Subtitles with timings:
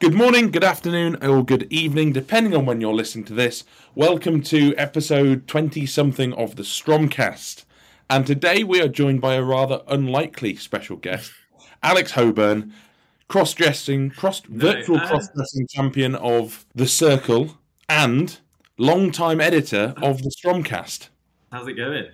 [0.00, 3.64] Good morning, good afternoon, or good evening, depending on when you're listening to this.
[3.94, 7.66] Welcome to episode 20 something of the Stromcast.
[8.08, 11.32] And today we are joined by a rather unlikely special guest,
[11.82, 12.72] Alex Hobern,
[13.28, 18.38] cross dressing, cross No, virtual uh, cross dressing champion of The Circle and
[18.78, 21.10] long time editor of the Stromcast.
[21.52, 22.06] How's it going?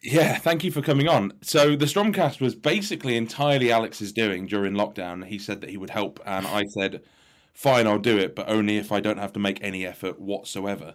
[0.00, 1.34] Yeah, thank you for coming on.
[1.42, 5.26] So the Stromcast was basically entirely Alex's doing during lockdown.
[5.26, 7.02] He said that he would help, and I said,
[7.56, 10.94] "Fine, I'll do it, but only if I don't have to make any effort whatsoever."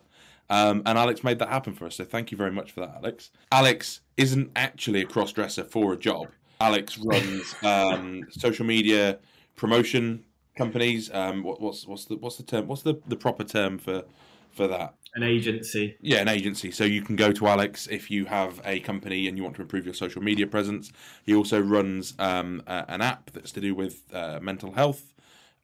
[0.49, 1.95] Um, and Alex made that happen for us.
[1.95, 3.31] So thank you very much for that, Alex.
[3.53, 6.27] Alex isn't actually a cross-dresser for a job.
[6.59, 9.17] Alex runs um, social media
[9.55, 10.23] promotion
[10.55, 11.09] companies.
[11.13, 12.67] Um, what, what's what's the what's the term?
[12.67, 14.03] What's the, the proper term for
[14.51, 14.93] for that?
[15.15, 15.97] An agency.
[16.01, 16.71] Yeah, an agency.
[16.71, 19.61] So you can go to Alex if you have a company and you want to
[19.61, 20.91] improve your social media presence.
[21.25, 25.13] He also runs um, a, an app that's to do with uh, mental health.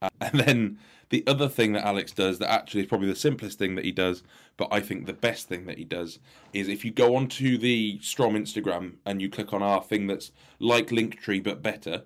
[0.02, 0.79] Uh, and then
[1.09, 3.91] the other thing that Alex does, that actually is probably the simplest thing that he
[3.91, 4.23] does,
[4.57, 6.20] but I think the best thing that he does,
[6.54, 10.32] is if you go onto the Strom Instagram and you click on our thing that's
[10.59, 12.04] like Linktree but better,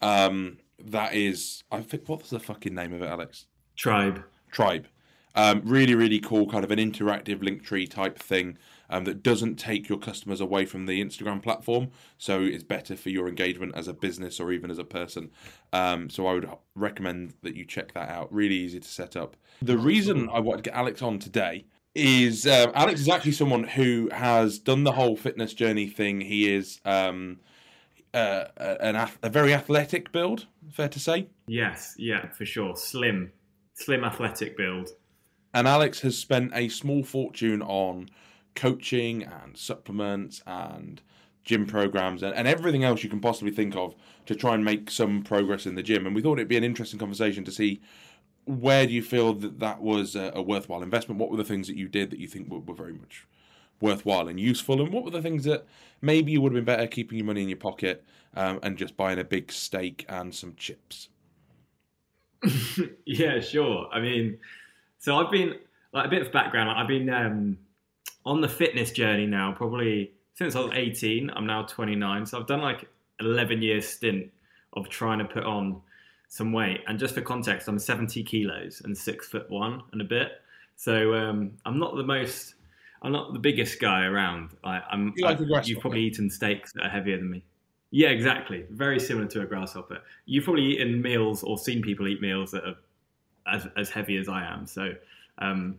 [0.00, 3.46] um, that is, I think, what's the fucking name of it, Alex?
[3.76, 4.22] Tribe.
[4.50, 4.86] Tribe.
[5.34, 8.58] Um, really, really cool, kind of an interactive link tree type thing
[8.90, 11.90] um, that doesn't take your customers away from the Instagram platform.
[12.16, 15.30] So it's better for your engagement as a business or even as a person.
[15.72, 18.32] Um, so I would recommend that you check that out.
[18.32, 19.36] Really easy to set up.
[19.62, 23.64] The reason I wanted to get Alex on today is uh, Alex is actually someone
[23.64, 26.20] who has done the whole fitness journey thing.
[26.20, 27.40] He is um,
[28.14, 31.28] uh, an a very athletic build, fair to say.
[31.46, 32.76] Yes, yeah, for sure.
[32.76, 33.32] Slim.
[33.74, 34.90] Slim athletic build.
[35.58, 38.10] And Alex has spent a small fortune on
[38.54, 41.02] coaching and supplements and
[41.42, 44.88] gym programs and, and everything else you can possibly think of to try and make
[44.88, 46.06] some progress in the gym.
[46.06, 47.80] And we thought it'd be an interesting conversation to see
[48.44, 51.20] where do you feel that that was a, a worthwhile investment?
[51.20, 53.26] What were the things that you did that you think were, were very much
[53.80, 54.80] worthwhile and useful?
[54.80, 55.66] And what were the things that
[56.00, 58.04] maybe you would have been better keeping your money in your pocket
[58.36, 61.08] um, and just buying a big steak and some chips?
[63.04, 63.88] yeah, sure.
[63.92, 64.38] I mean,
[64.98, 65.54] so I've been
[65.92, 66.70] like a bit of background.
[66.70, 67.58] I've been um,
[68.24, 71.30] on the fitness journey now, probably since I was 18.
[71.34, 72.88] I'm now 29, so I've done like
[73.20, 74.30] 11 years stint
[74.74, 75.80] of trying to put on
[76.28, 76.80] some weight.
[76.86, 80.32] And just for context, I'm 70 kilos and six foot one and a bit.
[80.76, 82.54] So um, I'm not the most,
[83.02, 84.50] I'm not the biggest guy around.
[84.62, 85.12] I, I'm.
[85.16, 87.42] You like I, you've probably eaten steaks that are heavier than me.
[87.90, 88.66] Yeah, exactly.
[88.70, 90.00] Very similar to a grasshopper.
[90.26, 92.76] You've probably eaten meals or seen people eat meals that are
[93.52, 94.66] as, as heavy as I am.
[94.66, 94.92] So
[95.38, 95.76] um,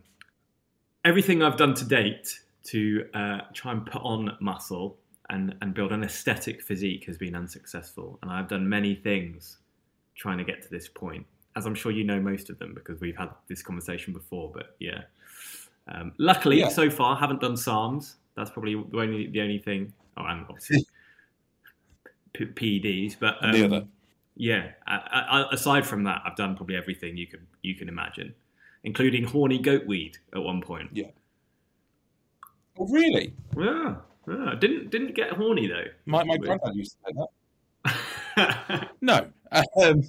[1.04, 4.96] everything I've done to date to uh, try and put on muscle
[5.30, 8.18] and, and build an aesthetic physique has been unsuccessful.
[8.22, 9.58] And I've done many things
[10.14, 11.24] trying to get to this point,
[11.56, 14.50] as I'm sure you know most of them because we've had this conversation before.
[14.52, 15.02] But yeah,
[15.88, 16.68] um, luckily Yeah.
[16.68, 18.14] so far, I haven't done SARMs.
[18.36, 19.92] That's probably the only the only thing.
[20.16, 20.84] Oh, and obviously
[22.32, 23.86] P- PEDs, but um, the other.
[24.40, 24.70] Yeah.
[24.86, 24.96] I,
[25.30, 28.34] I, aside from that, I've done probably everything you can you can imagine,
[28.84, 30.90] including horny goat weed at one point.
[30.92, 31.10] Yeah.
[32.78, 33.34] Oh, really?
[33.56, 33.96] Yeah,
[34.26, 34.54] yeah.
[34.58, 35.84] Didn't didn't get horny though.
[36.06, 38.88] My, my granddad used to say that.
[39.02, 39.26] No.
[39.76, 40.04] Um,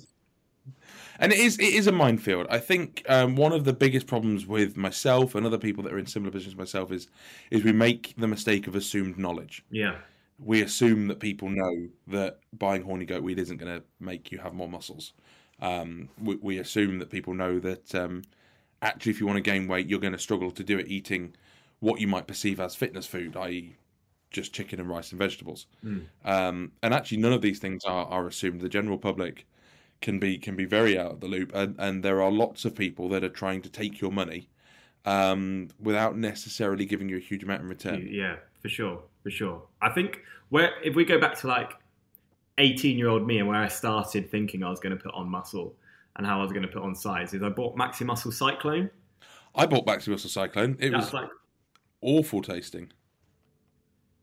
[1.20, 2.48] and it is it is a minefield.
[2.50, 6.00] I think um, one of the biggest problems with myself and other people that are
[6.00, 7.08] in similar positions myself is
[7.50, 9.64] is we make the mistake of assumed knowledge.
[9.70, 9.98] yeah,
[10.44, 14.40] We assume that people know that buying horny goat weed isn't going to make you
[14.40, 15.14] have more muscles.
[15.62, 18.24] Um, we, we assume that people know that um,
[18.82, 21.36] actually, if you want to gain weight, you're going to struggle to do it eating
[21.80, 23.76] what you might perceive as fitness food, i.e.,
[24.32, 25.68] just chicken and rice and vegetables.
[25.86, 26.06] Mm.
[26.24, 28.62] Um, and actually, none of these things are, are assumed.
[28.62, 29.46] The general public
[30.02, 32.76] can be can be very out of the loop, and, and there are lots of
[32.76, 34.50] people that are trying to take your money
[35.06, 38.08] um, without necessarily giving you a huge amount in return.
[38.10, 39.64] yeah, for sure, for sure.
[39.82, 41.74] I think where if we go back to like
[42.58, 45.28] eighteen year old me and where I started thinking I was going to put on
[45.30, 45.76] muscle
[46.16, 48.90] and how I was going to put on size is I bought Maximuscle Cyclone.
[49.56, 50.78] I bought Maximuscle Cyclone.
[50.80, 51.30] It That's was like
[52.02, 52.92] awful tasting.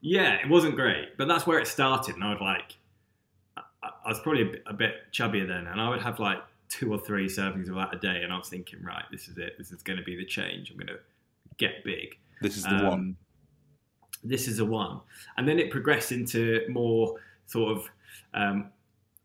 [0.01, 2.15] Yeah, it wasn't great, but that's where it started.
[2.15, 2.77] And I would like,
[3.57, 6.39] I, I was probably a bit, a bit chubbier then, and I would have like
[6.69, 8.23] two or three servings of that a day.
[8.23, 9.55] And I was thinking, right, this is it.
[9.59, 10.71] This is going to be the change.
[10.71, 11.01] I'm going to
[11.57, 12.17] get big.
[12.41, 13.17] This is the Um, one.
[14.25, 15.01] This is a one,
[15.37, 17.17] and then it progressed into more
[17.47, 17.89] sort of
[18.35, 18.71] um,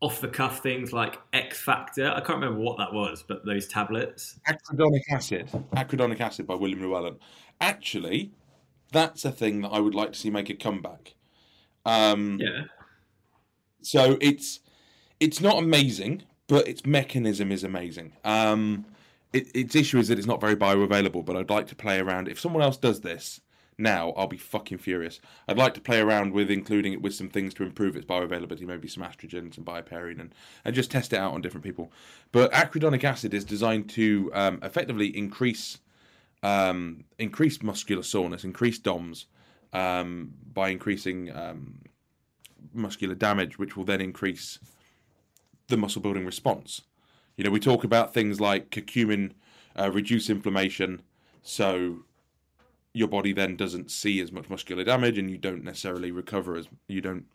[0.04, 2.10] off the cuff things like X Factor.
[2.12, 4.40] I can't remember what that was, but those tablets.
[4.48, 5.50] Arachidonic acid.
[5.74, 7.18] Arachidonic acid by William Llewellyn.
[7.62, 8.32] Actually,
[8.92, 11.16] that's a thing that I would like to see make a comeback.
[11.86, 12.64] Um, Yeah,
[13.82, 14.60] So it's
[15.20, 18.14] it's not amazing, but its mechanism is amazing.
[18.26, 18.86] Um,
[19.32, 22.28] it, its issue is that it's not very bioavailable, but I'd like to play around.
[22.28, 23.42] If someone else does this
[23.78, 25.20] now, I'll be fucking furious.
[25.48, 28.62] I'd like to play around with including it with some things to improve its bioavailability,
[28.62, 30.34] maybe some estrogen, some bioperine, and,
[30.64, 31.92] and just test it out on different people.
[32.32, 35.80] But arachidonic acid is designed to um, effectively increase
[36.44, 39.28] um, increase muscular soreness, increase DOMS
[39.72, 41.80] um, by increasing um,
[42.74, 44.60] muscular damage, which will then increase
[45.68, 46.82] the muscle building response.
[47.38, 49.32] You know, we talk about things like curcumin
[49.80, 51.02] uh, reduce inflammation,
[51.42, 52.00] so
[52.94, 56.68] your body then doesn't see as much muscular damage, and you don't necessarily recover as
[56.88, 57.26] you don't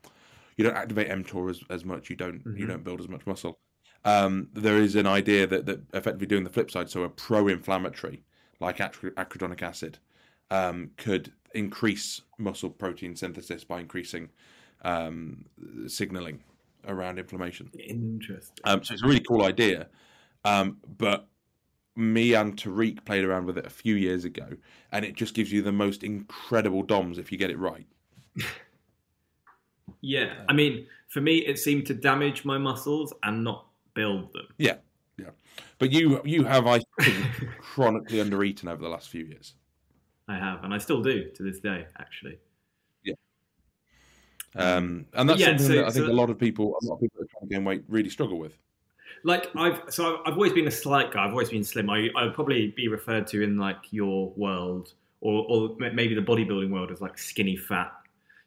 [0.57, 2.11] you don't activate mTOR as, as much.
[2.11, 2.57] You don't mm-hmm.
[2.57, 3.59] you don't build as much muscle.
[4.05, 8.23] Um, there is an idea that that effectively doing the flip side, so a pro-inflammatory
[8.61, 9.99] like arachidonic acid,
[10.51, 14.29] um, could increase muscle protein synthesis by increasing
[14.83, 15.45] um,
[15.87, 16.41] signaling
[16.87, 17.71] around inflammation.
[17.79, 18.57] Interesting.
[18.65, 19.89] Um, so it's a really cool idea.
[20.45, 21.29] Um, but
[21.99, 24.47] me and Tariq played around with it a few years ago,
[24.93, 27.87] and it just gives you the most incredible DOMs if you get it right.
[30.01, 34.47] yeah, I mean, for me, it seemed to damage my muscles and not build them.
[34.59, 34.77] Yeah,
[35.19, 35.31] yeah.
[35.79, 37.27] But you, you have, I think,
[37.61, 39.55] chronically undereaten over the last few years.
[40.29, 42.39] I have, and I still do to this day, actually.
[43.03, 43.15] Yeah.
[44.55, 46.87] Um, and that's yeah, something so, that I think so, a lot of people, a
[46.87, 48.57] lot of people that are trying to gain weight really struggle with.
[49.25, 51.25] Like I've, so I've always been a slight guy.
[51.25, 51.91] I've always been slim.
[51.91, 56.21] I, I would probably be referred to in like your world, or, or maybe the
[56.21, 57.93] bodybuilding world as like skinny fat.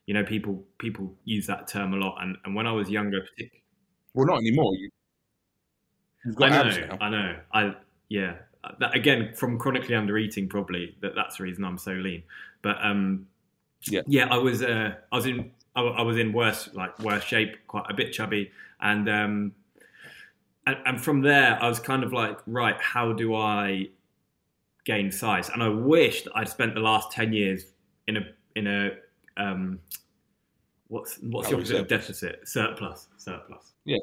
[0.06, 2.18] You know, people people use that term a lot.
[2.22, 3.64] And, and when I was younger, particularly,
[4.14, 4.74] well, not anymore.
[4.76, 4.90] You,
[6.40, 7.36] I know, I know.
[7.54, 7.76] I
[8.10, 8.36] yeah.
[8.80, 12.24] That, again, from chronically under eating, probably that that's the reason I'm so lean.
[12.62, 13.26] But um,
[13.90, 17.24] yeah, yeah, I was uh, I was in I, I, was in worse like worse
[17.24, 19.54] shape, quite a bit chubby, and um,
[20.68, 23.90] and, and from there I was kind of like, right, how do I
[24.86, 25.50] gain size?
[25.50, 27.66] And I wished I'd spent the last ten years
[28.08, 28.22] in a
[28.56, 28.92] in a
[29.38, 29.80] um,
[30.88, 31.88] what's what's your surplus.
[31.88, 33.74] deficit surplus surplus.
[33.86, 34.02] Yes,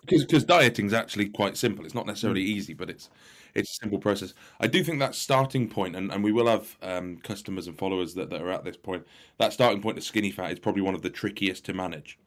[0.00, 1.84] because because dieting is actually quite simple.
[1.84, 2.48] It's not necessarily mm.
[2.48, 3.10] easy, but it's
[3.54, 4.34] it's a simple process.
[4.60, 8.14] I do think that starting point, and, and we will have um, customers and followers
[8.14, 9.06] that, that are at this point,
[9.38, 12.18] that starting point of skinny fat is probably one of the trickiest to manage.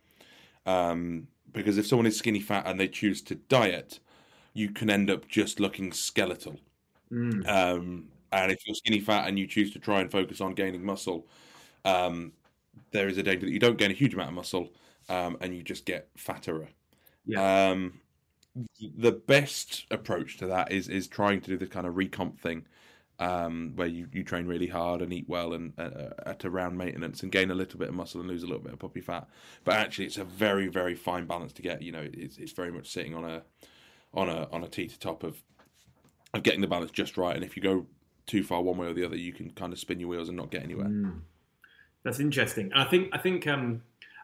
[0.65, 3.99] Um, because if someone is skinny fat and they choose to diet,
[4.53, 6.59] you can end up just looking skeletal.
[7.11, 7.47] Mm.
[7.47, 10.83] Um, and if you're skinny fat and you choose to try and focus on gaining
[10.83, 11.27] muscle,
[11.85, 12.33] um,
[12.91, 14.69] there is a danger that you don't gain a huge amount of muscle
[15.09, 16.67] um, and you just get fatterer.
[17.25, 17.69] Yeah.
[17.69, 18.01] Um,
[18.97, 22.65] the best approach to that is is trying to do this kind of recomp thing,
[23.19, 26.77] um, where you, you train really hard and eat well and uh, uh, at around
[26.77, 29.01] maintenance and gain a little bit of muscle and lose a little bit of puppy
[29.01, 29.27] fat.
[29.63, 31.81] But actually, it's a very very fine balance to get.
[31.81, 33.43] You know, it's it's very much sitting on a
[34.13, 35.41] on a on a tee to top of
[36.33, 37.35] of getting the balance just right.
[37.35, 37.87] And if you go
[38.25, 40.37] too far one way or the other, you can kind of spin your wheels and
[40.37, 40.87] not get anywhere.
[40.87, 41.21] Mm.
[42.03, 42.71] That's interesting.
[42.73, 43.81] I think I think um,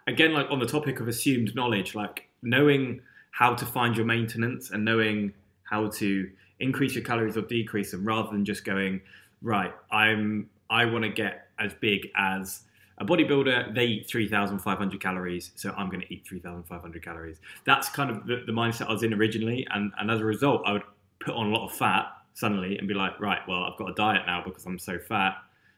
[0.07, 3.01] again, like on the topic of assumed knowledge, like knowing
[3.31, 6.29] how to find your maintenance and knowing how to
[6.63, 9.01] increase your calories or decrease them rather than just going
[9.41, 12.63] right i'm i want to get as big as
[12.99, 18.09] a bodybuilder they eat 3500 calories so i'm going to eat 3500 calories that's kind
[18.09, 20.83] of the, the, mindset i was in originally and, and as a result i would
[21.19, 23.93] put on a lot of fat suddenly and be like right well i've got a
[23.93, 25.35] diet now because i'm so fat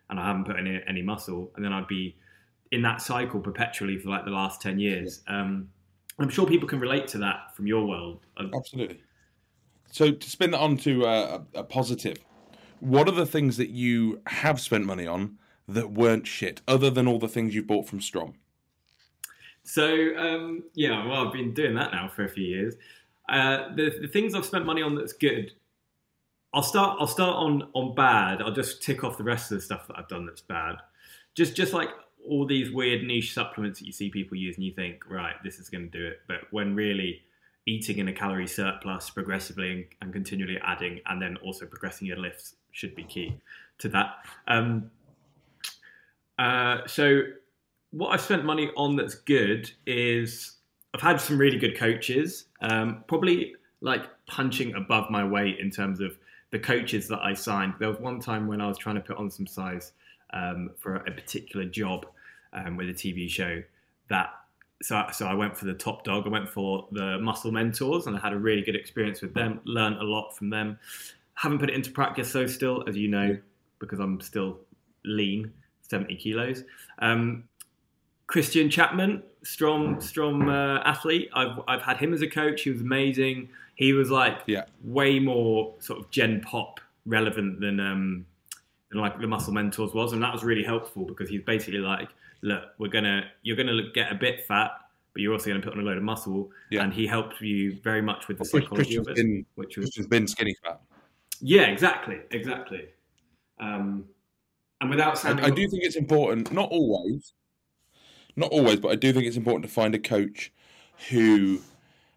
[0.09, 2.15] and i haven't put any, any muscle and then i'd be
[2.71, 5.69] in that cycle perpetually for like the last 10 years um,
[6.19, 8.21] I'm sure people can relate to that from your world.
[8.37, 9.01] Absolutely.
[9.95, 12.17] So to spin that on to a, a positive,
[12.81, 15.37] what are the things that you have spent money on
[15.69, 18.33] that weren't shit, other than all the things you bought from Strom?
[19.63, 22.75] So um, yeah, well, I've been doing that now for a few years.
[23.29, 25.53] Uh, the, the things I've spent money on that's good.
[26.53, 26.97] I'll start.
[26.99, 28.41] I'll start on on bad.
[28.41, 30.75] I'll just tick off the rest of the stuff that I've done that's bad.
[31.35, 31.89] Just just like
[32.27, 35.57] all these weird niche supplements that you see people use, and you think, right, this
[35.57, 36.17] is going to do it.
[36.27, 37.21] But when really
[37.67, 42.55] eating in a calorie surplus progressively and continually adding, and then also progressing your lifts
[42.71, 43.37] should be key
[43.79, 44.17] to that.
[44.47, 44.91] Um,
[46.37, 47.21] uh, so,
[47.91, 50.57] what I've spent money on that's good is
[50.93, 56.01] I've had some really good coaches, um, probably like punching above my weight in terms
[56.01, 56.17] of
[56.51, 57.73] the coaches that I signed.
[57.79, 59.93] There was one time when I was trying to put on some size
[60.31, 62.05] um, for a particular job
[62.53, 63.61] um, with a TV show
[64.09, 64.33] that
[64.85, 66.25] so, so I went for the top dog.
[66.25, 69.59] I went for the muscle mentors, and I had a really good experience with them.
[69.65, 70.77] Learned a lot from them.
[71.33, 73.37] Haven't put it into practice though, still, as you know,
[73.79, 74.59] because I'm still
[75.03, 75.51] lean,
[75.81, 76.63] 70 kilos.
[76.99, 77.45] Um,
[78.27, 81.29] Christian Chapman, strong, strong uh, athlete.
[81.33, 82.61] I've I've had him as a coach.
[82.61, 83.49] He was amazing.
[83.75, 84.65] He was like Yeah.
[84.83, 88.25] way more sort of Gen Pop relevant than um
[88.91, 92.09] than like the Muscle Mentors was, and that was really helpful because he's basically like,
[92.45, 94.71] look, we're gonna you're gonna look, get a bit fat,
[95.13, 96.83] but you're also gonna put on a load of muscle, Yeah.
[96.83, 99.87] and he helped you very much with the Chris- psychology of it, been, which was
[99.87, 100.79] Christian's been skinny fat.
[101.41, 102.87] yeah, exactly, exactly.
[103.59, 104.05] Um,
[104.81, 107.33] and without I, sounding, I do think it's important, not always,
[108.35, 110.51] not always, but I do think it's important to find a coach
[111.09, 111.59] who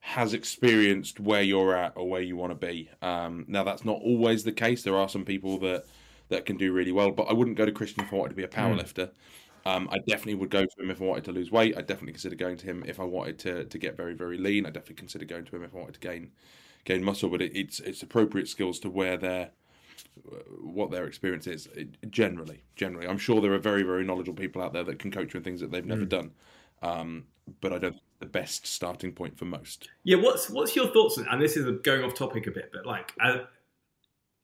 [0.00, 2.90] has experienced where you're at or where you want to be.
[3.02, 4.82] Um, now, that's not always the case.
[4.82, 5.84] There are some people that
[6.28, 8.34] that can do really well, but I wouldn't go to Christian if I wanted to
[8.36, 9.10] be a powerlifter.
[9.66, 11.76] Um, I definitely would go to him if I wanted to lose weight.
[11.76, 14.66] I definitely consider going to him if I wanted to, to get very very lean.
[14.66, 16.30] I definitely consider going to him if I wanted to gain
[16.84, 17.28] gain muscle.
[17.28, 19.50] But it, it's it's appropriate skills to where they're
[20.62, 24.62] what their experience is it- generally generally i'm sure there are very very knowledgeable people
[24.62, 26.30] out there that can coach you in things that they've never done
[26.82, 27.24] um,
[27.60, 30.16] but i don't think the best starting point for most yeah.
[30.16, 31.18] What's what's your thoughts?
[31.18, 33.40] on- And this is going off topic a bit, but like as,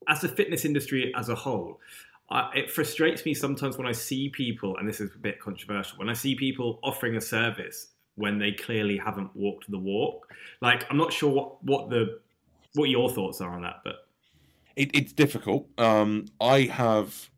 [0.07, 1.79] as the fitness industry as a whole,
[2.29, 5.97] I, it frustrates me sometimes when I see people, and this is a bit controversial,
[5.97, 10.31] when I see people offering a service when they clearly haven't walked the walk.
[10.61, 12.19] Like I'm not sure what what the
[12.73, 14.07] what your thoughts are on that, but.
[14.75, 15.69] It, it's difficult.
[15.77, 17.29] Um, i have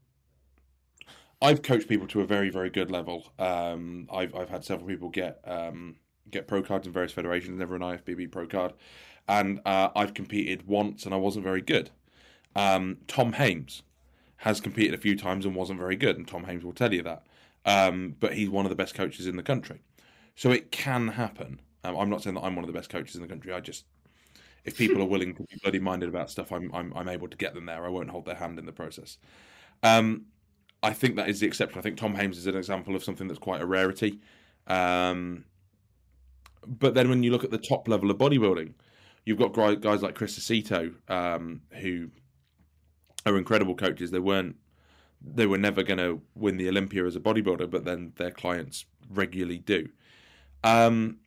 [1.40, 3.32] i've coached people to a very very good level.
[3.38, 5.98] Um, I've, I've had several people get um,
[6.32, 8.74] get pro cards in various federations never an ifbb pro card
[9.28, 11.92] and uh, i've competed once and i wasn't very good.
[12.56, 13.84] Um, tom hames
[14.38, 17.02] has competed a few times and wasn't very good, and Tom Hames will tell you
[17.04, 17.24] that.
[17.66, 19.82] Um, but he's one of the best coaches in the country,
[20.36, 21.60] so it can happen.
[21.84, 23.52] Um, I'm not saying that I'm one of the best coaches in the country.
[23.52, 23.86] I just,
[24.64, 27.38] if people are willing to be bloody minded about stuff, I'm, I'm I'm able to
[27.38, 27.86] get them there.
[27.86, 29.18] I won't hold their hand in the process.
[29.84, 30.26] Um,
[30.84, 31.80] I think that is the exception.
[31.80, 34.20] I think Tom Hames is an example of something that's quite a rarity.
[34.68, 35.46] Um,
[36.66, 38.74] but then when you look at the top level of bodybuilding,
[39.26, 42.10] you've got guys like Chris Aceto, um, who
[43.28, 44.12] are incredible coaches.
[44.12, 44.56] They weren't,
[45.22, 48.86] they were never going to win the Olympia as a bodybuilder, but then their clients
[49.10, 49.90] regularly do.
[50.64, 51.18] Um,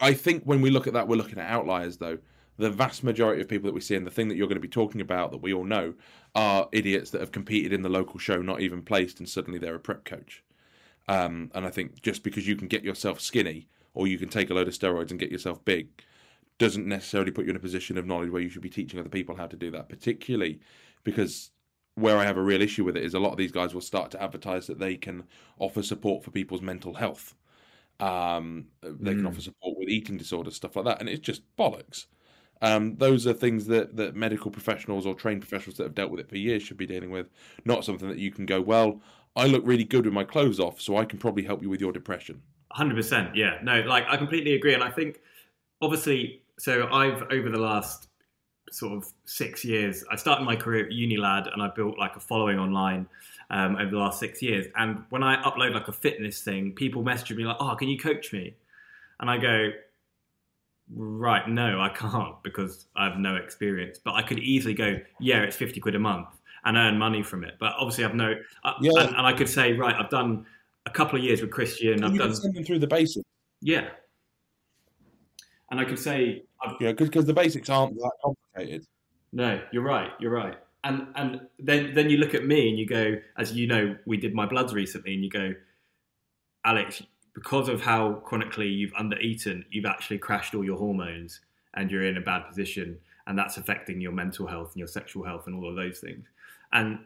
[0.00, 2.18] I think when we look at that, we're looking at outliers, though.
[2.58, 4.60] The vast majority of people that we see, and the thing that you're going to
[4.60, 5.94] be talking about that we all know,
[6.34, 9.74] are idiots that have competed in the local show, not even placed, and suddenly they're
[9.74, 10.44] a prep coach.
[11.08, 14.50] Um, and I think just because you can get yourself skinny or you can take
[14.50, 15.88] a load of steroids and get yourself big
[16.62, 19.08] doesn't necessarily put you in a position of knowledge where you should be teaching other
[19.08, 20.60] people how to do that, particularly
[21.04, 21.50] because
[21.94, 23.80] where I have a real issue with it is a lot of these guys will
[23.82, 25.24] start to advertise that they can
[25.58, 27.34] offer support for people's mental health.
[28.00, 29.28] Um, they can Mm.
[29.28, 32.06] offer support with eating disorders, stuff like that, and it's just bollocks.
[32.62, 36.20] Um, those are things that, that medical professionals or trained professionals that have dealt with
[36.20, 37.28] it for years should be dealing with,
[37.64, 39.02] not something that you can go, well,
[39.36, 41.80] I look really good with my clothes off, so I can probably help you with
[41.80, 42.42] your depression.
[42.72, 43.58] Hundred percent, yeah.
[43.62, 45.20] No, like I completely agree, and I think
[45.80, 48.08] obviously, so I've over the last
[48.70, 52.20] sort of six years, I started my career at Unilad, and I built like a
[52.20, 53.06] following online
[53.50, 54.66] um, over the last six years.
[54.76, 57.98] And when I upload like a fitness thing, people message me like, "Oh, can you
[57.98, 58.54] coach me?"
[59.20, 59.70] And I go,
[60.94, 63.98] "Right, no, I can't because I have no experience.
[64.02, 66.28] But I could easily go, yeah, it's fifty quid a month."
[66.64, 68.92] And earn money from it, but obviously I've no, uh, Yeah.
[69.02, 70.46] and, and I could say, right, I've done
[70.86, 72.04] a couple of years with Christian.
[72.04, 73.26] I've you done can send them through the basics,
[73.60, 73.88] yeah.
[75.72, 78.86] And I could say, I've, know, because the basics aren't that complicated.
[79.32, 80.58] no, you're right, you're right.
[80.84, 84.18] And and then then you look at me and you go, as you know, we
[84.18, 85.54] did my bloods recently, and you go,
[86.66, 87.02] Alex,
[87.32, 91.40] because of how chronically you've undereaten, you've actually crashed all your hormones,
[91.72, 95.24] and you're in a bad position, and that's affecting your mental health and your sexual
[95.24, 96.26] health and all of those things.
[96.74, 96.98] And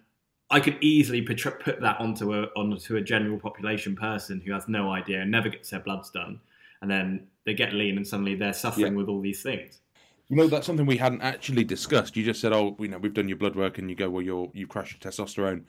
[0.50, 4.66] I could easily put, put that onto a onto a general population person who has
[4.66, 6.40] no idea and never gets their bloods done,
[6.82, 8.98] and then they get lean and suddenly they're suffering Yeah.
[8.98, 9.80] with all these things.
[10.28, 12.16] You know, that's something we hadn't actually discussed.
[12.16, 14.22] You just said, "Oh, you know, we've done your blood work," and you go, "Well,
[14.22, 15.64] you're you crashed your testosterone,"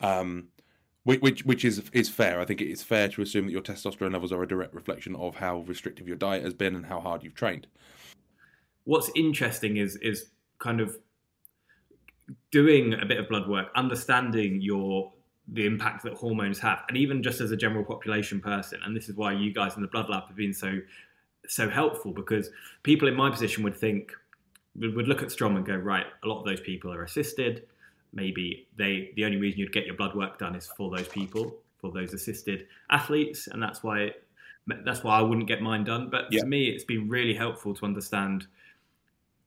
[0.00, 0.48] um,
[1.04, 2.38] which, which which is is fair.
[2.38, 5.16] I think it is fair to assume that your testosterone levels are a direct reflection
[5.16, 7.66] of how restrictive your diet has been and how hard you've trained.
[8.84, 10.98] What's interesting is is kind of
[12.50, 15.12] doing a bit of blood work, understanding your
[15.52, 18.80] the impact that hormones have, and even just as a general population person.
[18.84, 20.80] And this is why you guys in the blood lab have been so
[21.48, 22.50] so helpful because
[22.84, 24.12] people in my position would think
[24.76, 27.66] would look at Strom and go, right, a lot of those people are assisted.
[28.12, 31.56] Maybe they the only reason you'd get your blood work done is for those people,
[31.78, 34.12] for those assisted athletes, and that's why
[34.84, 36.08] that's why I wouldn't get mine done.
[36.08, 36.40] But Yeah.
[36.40, 38.46] to me, it's been really helpful to understand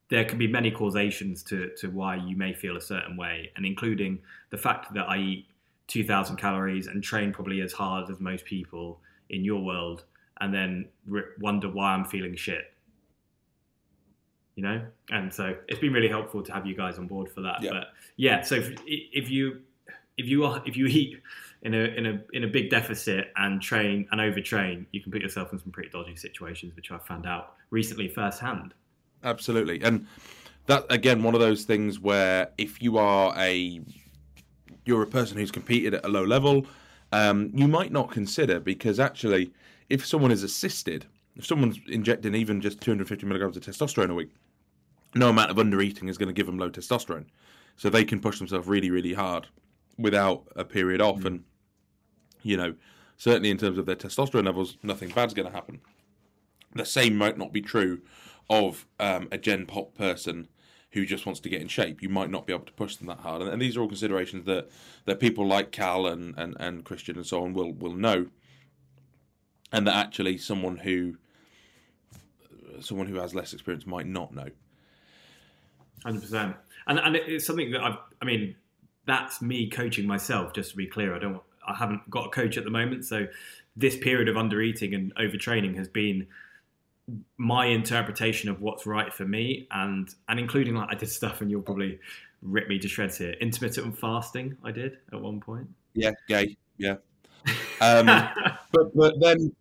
[0.09, 3.65] there can be many causations to, to why you may feel a certain way, and
[3.65, 4.19] including
[4.51, 5.47] the fact that I eat
[5.87, 8.99] 2,000 calories and train probably as hard as most people
[9.29, 10.05] in your world
[10.41, 12.71] and then re- wonder why I'm feeling shit.
[14.55, 17.41] You know, and so it's been really helpful to have you guys on board for
[17.41, 17.61] that.
[17.61, 17.71] Yeah.
[17.71, 19.61] But yeah, so if, if you
[20.17, 21.21] if you are if you eat
[21.63, 25.21] in a in a in a big deficit and train and overtrain, you can put
[25.21, 28.73] yourself in some pretty dodgy situations, which I've found out recently firsthand.
[29.25, 30.07] Absolutely, and
[30.67, 33.81] that again one of those things where if you are a
[34.85, 36.65] you're a person who's competed at a low level,
[37.11, 39.51] um, you might not consider because actually,
[39.89, 44.31] if someone is assisted, if someone's injecting even just 250 milligrams of testosterone a week,
[45.13, 47.25] no amount of under eating is going to give them low testosterone,
[47.77, 49.47] so they can push themselves really, really hard
[49.97, 51.25] without a period off, Mm.
[51.25, 51.43] and
[52.43, 52.75] you know,
[53.17, 55.79] certainly in terms of their testosterone levels, nothing bad's going to happen.
[56.75, 58.01] The same might not be true
[58.49, 60.47] of um, a Gen Pop person
[60.95, 62.01] who just wants to get in shape.
[62.01, 63.87] You might not be able to push them that hard, and, and these are all
[63.87, 64.69] considerations that,
[65.03, 68.27] that people like Cal and, and, and Christian and so on will will know,
[69.73, 71.17] and that actually someone who
[72.79, 74.47] someone who has less experience might not know.
[76.03, 76.55] Hundred percent,
[76.87, 77.97] and and it's something that I've.
[78.21, 78.55] I mean,
[79.05, 80.53] that's me coaching myself.
[80.53, 81.41] Just to be clear, I don't.
[81.67, 83.27] I haven't got a coach at the moment, so
[83.75, 86.27] this period of under eating and overtraining has been
[87.37, 91.51] my interpretation of what's right for me, and and including like I did stuff, and
[91.51, 91.99] you'll probably
[92.41, 93.35] rip me to shreds here.
[93.41, 95.67] Intermittent fasting, I did at one point.
[95.93, 96.57] Yeah, gay.
[96.77, 96.95] Yeah.
[97.81, 98.05] Um,
[98.71, 99.53] but but then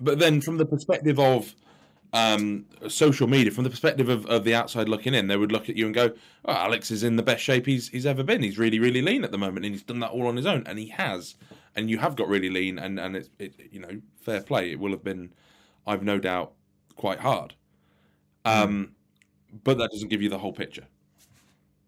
[0.00, 1.54] but then from the perspective of
[2.12, 5.68] um, social media, from the perspective of, of the outside looking in, they would look
[5.68, 6.12] at you and go,
[6.44, 8.42] "Oh, Alex is in the best shape he's he's ever been.
[8.42, 10.62] He's really really lean at the moment, and he's done that all on his own,
[10.66, 11.34] and he has."
[11.76, 14.70] And you have got really lean, and and it's it, you know fair play.
[14.70, 15.32] It will have been,
[15.88, 16.52] I've no doubt,
[16.94, 17.54] quite hard.
[18.44, 18.94] Um,
[19.64, 20.86] but that doesn't give you the whole picture.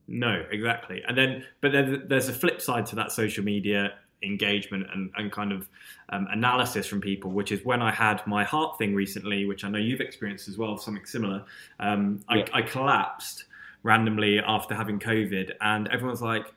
[0.09, 1.03] No, exactly.
[1.07, 3.93] And then, but then there's a flip side to that social media
[4.23, 5.69] engagement and, and kind of
[6.09, 9.69] um, analysis from people, which is when I had my heart thing recently, which I
[9.69, 11.45] know you've experienced as well, something similar.
[11.79, 12.45] Um, Yeah.
[12.53, 13.45] I, I collapsed
[13.83, 16.53] randomly after having COVID, and everyone's like,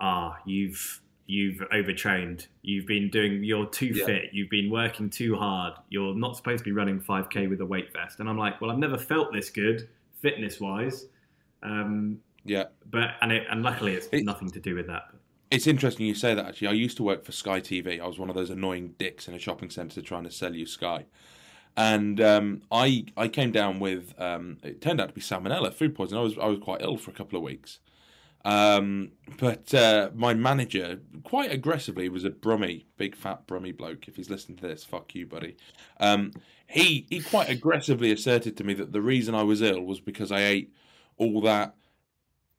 [0.00, 2.46] "Ah, you've." You've overtrained.
[2.62, 3.42] You've been doing.
[3.42, 4.06] You're too Yeah.
[4.06, 4.24] fit.
[4.32, 5.74] You've been working too hard.
[5.88, 8.20] You're not supposed to be running 5k with a weight vest.
[8.20, 9.88] And I'm like, well, I've never felt this good,
[10.20, 11.08] fitness wise.
[11.62, 12.66] Um, Yeah.
[12.90, 15.10] but and it, and luckily it's It- nothing to do with that.
[15.50, 16.44] It's interesting you say that.
[16.44, 18.00] Actually, I used to work for Sky TV.
[18.00, 20.66] I was one of those annoying dicks in a shopping centre trying to sell you
[20.66, 21.06] Sky,
[21.76, 25.94] and um, I I came down with um, it turned out to be salmonella, food
[25.94, 26.20] poisoning.
[26.20, 27.78] I was I was quite ill for a couple of weeks,
[28.46, 34.06] um, but uh, my manager quite aggressively was a Brummy, big fat Brummy bloke.
[34.06, 35.56] If he's listening to this, fuck you, buddy.
[35.98, 36.30] Um,
[36.68, 40.30] he he quite aggressively asserted to me that the reason I was ill was because
[40.30, 40.72] I ate
[41.16, 41.74] all that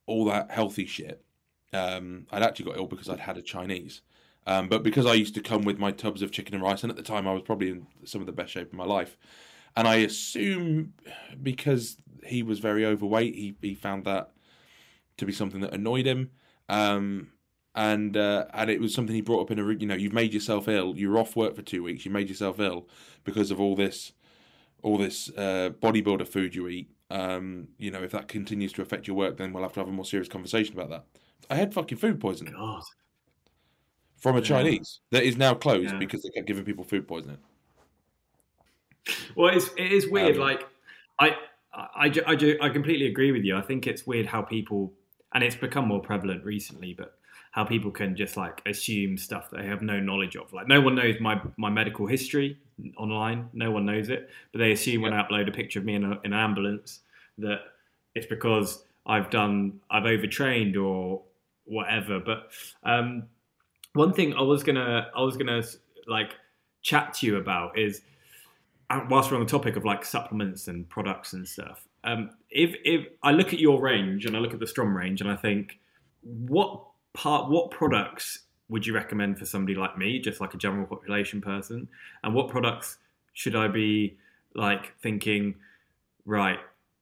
[0.08, 1.24] all that healthy shit.
[1.72, 4.02] Um, I'd actually got ill because I'd had a Chinese.
[4.46, 6.92] Um, but because I used to come with my tubs of chicken and rice, and
[6.92, 9.16] at the time I was probably in some of the best shape of my life,
[9.78, 10.96] and I assume
[11.42, 11.96] because
[12.26, 14.32] he was very overweight, he, he found that
[15.18, 16.32] to be something that annoyed him,
[16.70, 17.32] um,
[17.76, 20.34] and uh, and it was something he brought up in a you know you've made
[20.34, 22.88] yourself ill, you're off work for two weeks, you made yourself ill
[23.24, 24.14] because of all this
[24.84, 26.90] all this uh, bodybuilder food you eat.
[27.10, 29.90] Um, you know if that continues to affect your work, then we'll have to have
[29.90, 31.06] a more serious conversation about that.
[31.50, 32.84] I had fucking food poisoning God,
[34.18, 34.46] from a Yeah.
[34.46, 35.98] Chinese that is now closed Yeah.
[36.00, 37.38] because they kept giving people food poisoning.
[39.36, 40.36] well, it's it is weird.
[40.36, 40.68] Um, like
[41.20, 41.30] I,
[41.74, 43.56] I, I, I completely agree with you.
[43.56, 44.94] I think it's weird how people,
[45.34, 47.18] and it's become more prevalent recently, but
[47.52, 50.54] how people can just like assume stuff that they have no knowledge of.
[50.54, 52.58] Like no one knows my my medical history
[52.98, 53.50] online.
[53.54, 56.04] No one knows it, but they assume when I upload a picture of me in,
[56.04, 57.00] a, in an ambulance
[57.40, 57.60] that
[58.16, 61.24] it's because I've done I've overtrained or
[61.66, 62.20] whatever.
[62.20, 62.52] But
[62.84, 63.24] um,
[63.94, 65.64] one thing I was gonna I was gonna
[66.08, 66.36] like
[66.82, 68.02] chat to you about is
[68.90, 71.87] uh, whilst we're on the topic of like supplements and products and stuff.
[72.08, 75.20] Um, if if I look at your range and I look at the Strom range
[75.20, 75.78] and I think
[76.22, 76.82] what
[77.14, 81.42] part what products would you recommend for somebody like me, just like a general population
[81.42, 81.88] person,
[82.24, 82.98] and what products
[83.34, 84.18] should I be
[84.56, 85.56] like thinking,
[86.26, 86.60] right?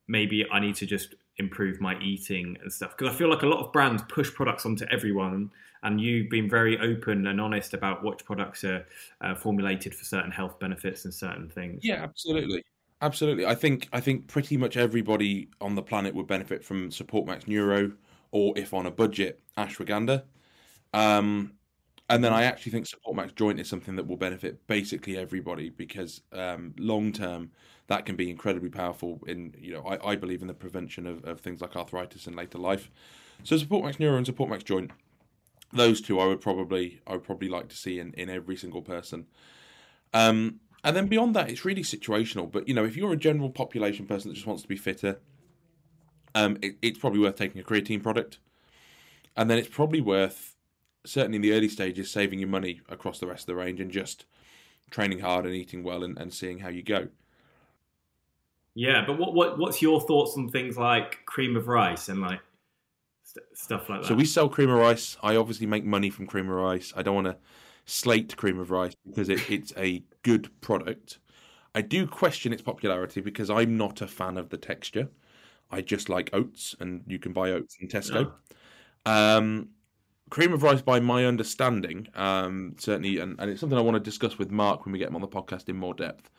[0.08, 3.48] Maybe I need to just improve my eating and stuff because I feel like a
[3.48, 5.52] lot of brands push products onto everyone,
[5.84, 8.88] and you've been very open and honest about which products are
[9.22, 11.82] uh, formulated for certain health benefits and certain things.
[11.84, 12.64] Yeah, absolutely,
[13.06, 13.46] absolutely.
[13.46, 17.48] I think I think pretty much everybody on the planet would benefit from Support Max
[17.48, 17.92] Neuro,
[18.32, 20.24] or if on a budget, ashwagandha.
[20.94, 21.54] Um,
[22.10, 25.70] and then I actually think Support Max Joint is something that will benefit basically everybody
[25.70, 27.52] because um, long term
[27.88, 29.22] that can be incredibly powerful.
[29.28, 32.36] In you know, I, I believe in the prevention of, of things like arthritis in
[32.36, 32.90] later life.
[33.44, 34.92] So Support Max Neuro and Support Max Joint,
[35.74, 38.82] those two I would probably I would probably like to see in, in every single
[38.82, 39.28] person.
[40.14, 42.50] Um, and then beyond that, it's really situational.
[42.50, 45.20] But you know, if you're a general population person that just wants to be fitter,
[46.36, 48.38] um, it, it's probably worth taking a creatine product,
[49.36, 50.56] and then it's probably worth,
[51.04, 53.90] certainly in the early stages, saving your money across the rest of the range and
[53.90, 54.26] just
[54.92, 57.08] training hard and eating well and, and seeing how you go.
[58.76, 62.42] Yeah, but what, what what's your thoughts on things like cream of rice and like
[63.24, 64.08] st- stuff like that?
[64.08, 65.18] So we sell cream of rice.
[65.24, 66.94] I obviously make money from cream of rice.
[66.96, 67.38] I don't want to
[67.86, 71.20] slate cream of rice because it, it's a good product.
[71.74, 75.10] I do question its popularity because I'm not a fan of the texture.
[75.72, 78.32] I just like oats, and you can buy oats in Tesco.
[79.06, 79.70] Um,
[80.30, 84.00] cream of rice, by my understanding, um, certainly, and, and it's something I want to
[84.00, 86.30] discuss with Mark when we get him on the podcast in more depth.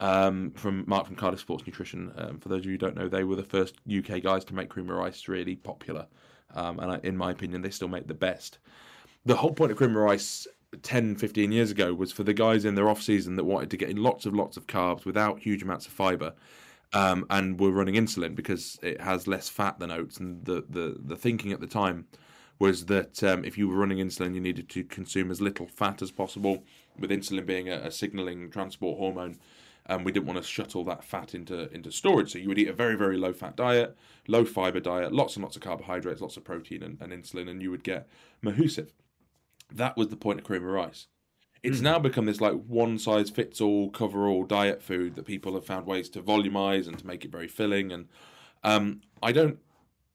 [0.00, 2.12] Um, from Mark from Cardiff Sports Nutrition.
[2.16, 4.54] Um, for those of you who don't know, they were the first UK guys to
[4.54, 6.06] make cream of rice really popular,
[6.54, 8.58] um, and I, in my opinion, they still make the best.
[9.24, 10.48] The whole point of cream of rice
[10.82, 13.76] 10, 15 years ago was for the guys in their off season that wanted to
[13.76, 16.34] get in lots of lots of carbs without huge amounts of fiber.
[16.92, 20.18] Um, and were running insulin because it has less fat than oats.
[20.18, 22.06] And the, the, the thinking at the time
[22.58, 26.02] was that um, if you were running insulin, you needed to consume as little fat
[26.02, 26.62] as possible,
[26.98, 29.38] with insulin being a, a signaling transport hormone.
[29.86, 32.32] And um, we didn't want to shuttle that fat into into storage.
[32.32, 33.96] So you would eat a very very low fat diet,
[34.28, 37.60] low fiber diet, lots and lots of carbohydrates, lots of protein and, and insulin, and
[37.60, 38.08] you would get
[38.40, 38.92] mahusive.
[39.74, 41.06] That was the point of cream of rice.
[41.62, 41.82] It's mm.
[41.82, 45.66] now become this like one size fits all, cover all diet food that people have
[45.66, 47.92] found ways to volumize and to make it very filling.
[47.92, 48.08] And
[48.62, 49.58] um, I don't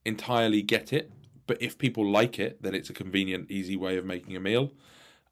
[0.06, 1.12] entirely get it,
[1.48, 4.72] but if people like it, then it's a convenient, easy way of making a meal.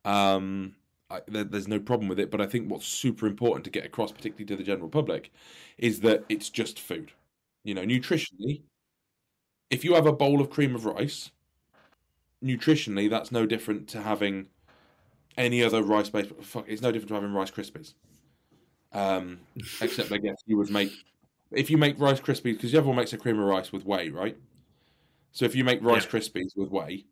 [0.03, 0.75] Um,
[1.09, 3.85] I, there, there's no problem with it, but I think what's super important to get
[3.85, 5.31] across, particularly to the general public,
[5.77, 7.11] is that it's just food.
[7.63, 8.63] You know, nutritionally,
[9.69, 11.31] if you have a bowl of cream of rice,
[12.43, 14.47] nutritionally, that's no different to having
[15.38, 16.32] any other rice based.
[16.41, 17.93] Fuck, it's no different to having Rice Krispies.
[18.93, 19.39] Um,
[19.82, 20.91] except I guess you would make
[21.52, 24.38] if you make Rice Krispies because everyone makes a cream of rice with whey, right?
[25.32, 26.19] So if you make Rice yeah.
[26.19, 27.06] Krispies with whey,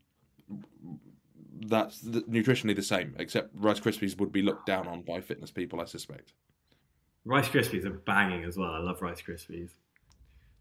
[1.67, 3.15] that's nutritionally the same.
[3.19, 6.33] Except Rice Krispies would be looked down on by fitness people, I suspect.
[7.23, 8.71] Rice Krispies are banging as well.
[8.71, 9.69] I love Rice Krispies.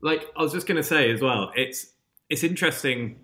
[0.01, 1.87] Like I was just going to say as well, it's
[2.29, 3.19] it's interesting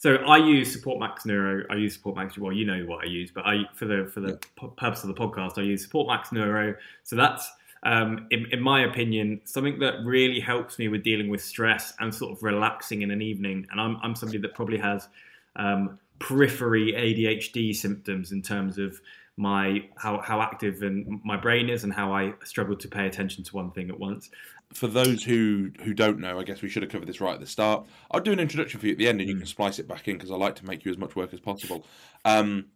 [0.00, 1.62] so I use Support Max Neuro.
[1.68, 2.38] I use Support Max.
[2.38, 4.68] Well, you know what I use, but I for the for the yeah.
[4.78, 6.74] purpose of the podcast, I use Support Max Neuro.
[7.02, 11.42] So that's um, in, in, my opinion, something that really helps me with dealing with
[11.42, 13.66] stress and sort of relaxing in an evening.
[13.70, 15.08] And I'm, I'm somebody that probably has
[15.56, 18.98] um, periphery ADHD symptoms in terms of
[19.36, 23.44] my how, how active and my brain is and how I struggle to pay attention
[23.44, 24.30] to one thing at once
[24.72, 27.40] for those who who don't know, I guess we should have covered this right at
[27.40, 27.86] the start.
[28.10, 30.08] I'll do an introduction for you at the end, and you can splice it back
[30.08, 31.86] in because I like to make you as much work as possible.
[32.24, 32.66] Um,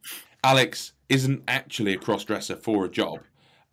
[0.43, 3.19] Alex isn't actually a cross dresser for a job.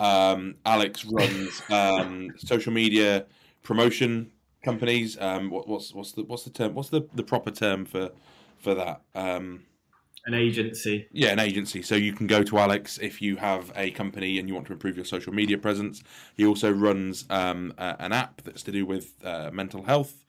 [0.01, 3.27] Um, Alex runs um, social media
[3.63, 4.31] promotion
[4.63, 5.19] companies.
[5.21, 6.75] Um, what, what's what's the what's the term?
[6.75, 8.11] What's the, the proper term for
[8.59, 9.03] for that?
[9.15, 9.65] Um,
[10.27, 11.09] an agency.
[11.13, 11.83] Yeah, an agency.
[11.83, 14.73] So you can go to Alex if you have a company and you want to
[14.73, 16.03] improve your social media presence.
[16.37, 20.25] He also runs um, a, an app that's to do with uh, mental health.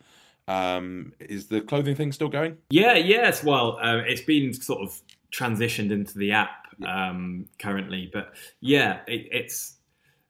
[0.47, 2.57] Um, is the clothing thing still going?
[2.69, 3.43] Yeah, yes.
[3.43, 4.99] Well, uh, it's been sort of
[5.31, 9.77] transitioned into the app um, currently, but yeah, it, it's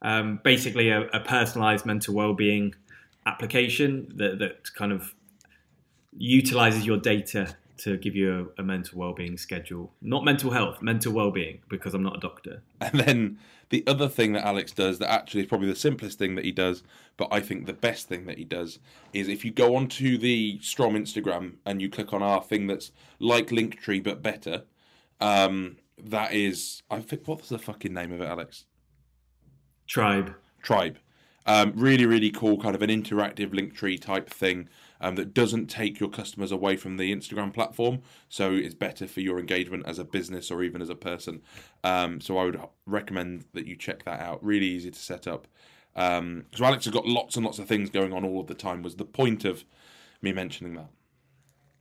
[0.02, 2.76] um, basically a, a, personalized mental well-being
[3.26, 5.14] application that, that kind of
[6.18, 9.94] utilizes your data to give you a, a mental well-being schedule.
[10.02, 12.64] Not mental health mental well-being because i'm not a doctor.
[12.80, 13.40] And then
[13.74, 16.52] the other thing that alex does that actually is probably the simplest thing that he
[16.52, 16.84] does
[17.18, 18.78] but i think the best thing that he does
[19.14, 22.92] is if you go onto the strom instagram and you click on our thing that's
[23.18, 24.64] like linktree but better
[25.20, 28.66] um, that is i think what's the fucking name of it alex?
[29.88, 30.36] Tribe.
[30.62, 30.98] Tribe.
[31.46, 34.70] Um, really really cool kind of an interactive linktree type thing
[35.04, 38.02] um, that doesn't take your customers away from the Instagram platform.
[38.30, 41.42] So it's better for your engagement as a business or even as a person.
[41.84, 44.42] Um, so I would recommend that you check that out.
[44.42, 45.46] Really easy to set up.
[45.98, 48.54] Um, so Alex has got lots and lots of things going on all of the
[48.54, 48.82] time.
[48.82, 49.66] Was the point of
[50.22, 50.90] me mentioning that?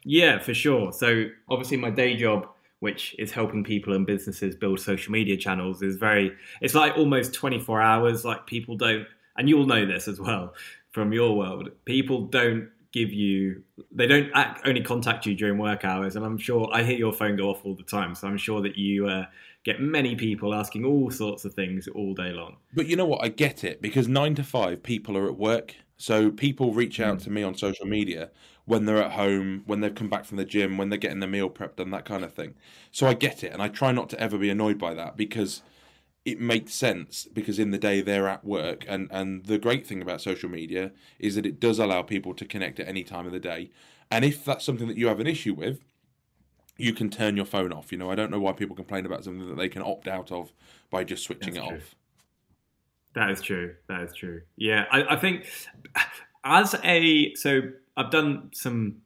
[0.05, 0.93] Yeah, for sure.
[0.93, 2.49] So obviously my day job
[2.81, 7.33] which is helping people and businesses build social media channels is very it's like almost
[7.33, 9.07] 24 hours like people don't
[9.37, 10.53] and you'll know this as well
[10.91, 15.85] from your world people don't give you they don't act, only contact you during work
[15.85, 18.37] hours and i'm sure i hear your phone go off all the time so i'm
[18.37, 19.24] sure that you uh,
[19.64, 22.57] get many people asking all sorts of things all day long.
[22.74, 23.22] But you know what?
[23.22, 25.76] I get it because nine to five people are at work.
[25.96, 27.24] So people reach out mm.
[27.24, 28.31] to me on social media
[28.64, 31.26] when they're at home when they've come back from the gym when they're getting the
[31.26, 32.55] meal prepped and that kind of thing.
[32.90, 35.62] So i get it and i try not to ever be annoyed by that because
[36.25, 40.01] it makes sense because in the day they're at work and and the great thing
[40.01, 43.33] about social media is that it does allow people to connect at any time of
[43.33, 43.71] the day
[44.11, 45.81] and if that's something that you have an issue with
[46.77, 49.25] you can turn your phone off you know i don't know why people complain about
[49.25, 50.53] something that they can opt out of
[50.91, 51.77] by just switching That's it true.
[51.79, 51.95] off
[53.15, 53.75] That is true.
[53.89, 54.43] That is true.
[54.57, 55.47] Yeah, I, I think
[56.45, 57.61] as a so
[57.97, 59.03] I've done some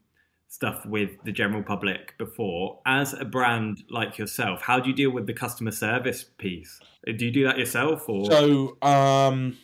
[0.48, 2.80] stuff with the general public before.
[2.86, 6.80] As a brand like yourself, how do you deal with the customer service piece?
[7.04, 8.26] Do you do that yourself or?
[8.26, 9.56] So, um,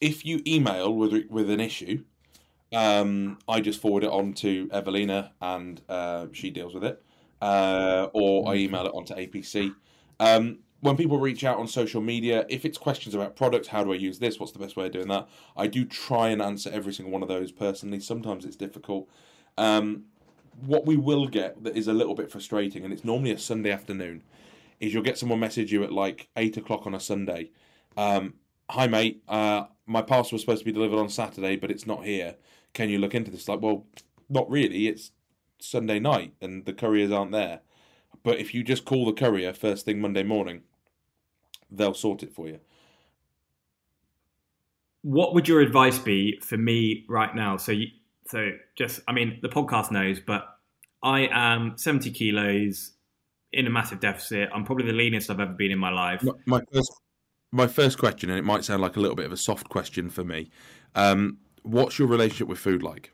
[0.00, 2.04] if you email with with an issue,
[2.72, 7.02] um, I just forward it on to Evelina and uh, she deals with it,
[7.42, 9.74] uh, or I email it onto APC.
[10.18, 13.92] Um, when people reach out on social media, if it's questions about products, how do
[13.92, 14.40] I use this?
[14.40, 15.28] What's the best way of doing that?
[15.56, 18.00] I do try and answer every single one of those personally.
[18.00, 19.08] Sometimes it's difficult.
[19.58, 20.04] Um,
[20.60, 23.70] what we will get that is a little bit frustrating, and it's normally a Sunday
[23.70, 24.22] afternoon,
[24.78, 27.50] is you'll get someone message you at like eight o'clock on a Sunday.
[27.96, 28.34] Um,
[28.70, 32.04] Hi mate, uh, my parcel was supposed to be delivered on Saturday, but it's not
[32.04, 32.36] here.
[32.72, 33.48] Can you look into this?
[33.48, 33.84] Like, well,
[34.28, 34.86] not really.
[34.86, 35.10] It's
[35.58, 37.62] Sunday night, and the couriers aren't there.
[38.22, 40.62] But if you just call the courier first thing Monday morning,
[41.68, 42.60] they'll sort it for you.
[45.02, 47.56] what would your advice be for me right now?
[47.56, 47.88] So, you,
[48.30, 50.46] so just, I mean, the podcast knows, but
[51.02, 52.92] I am 70 kilos
[53.52, 54.48] in a massive deficit.
[54.54, 56.22] I'm probably the leanest I've ever been in my life.
[56.22, 56.92] My, my first,
[57.52, 60.08] my first question, and it might sound like a little bit of a soft question
[60.10, 60.50] for me.
[60.94, 63.12] Um, what's your relationship with food like?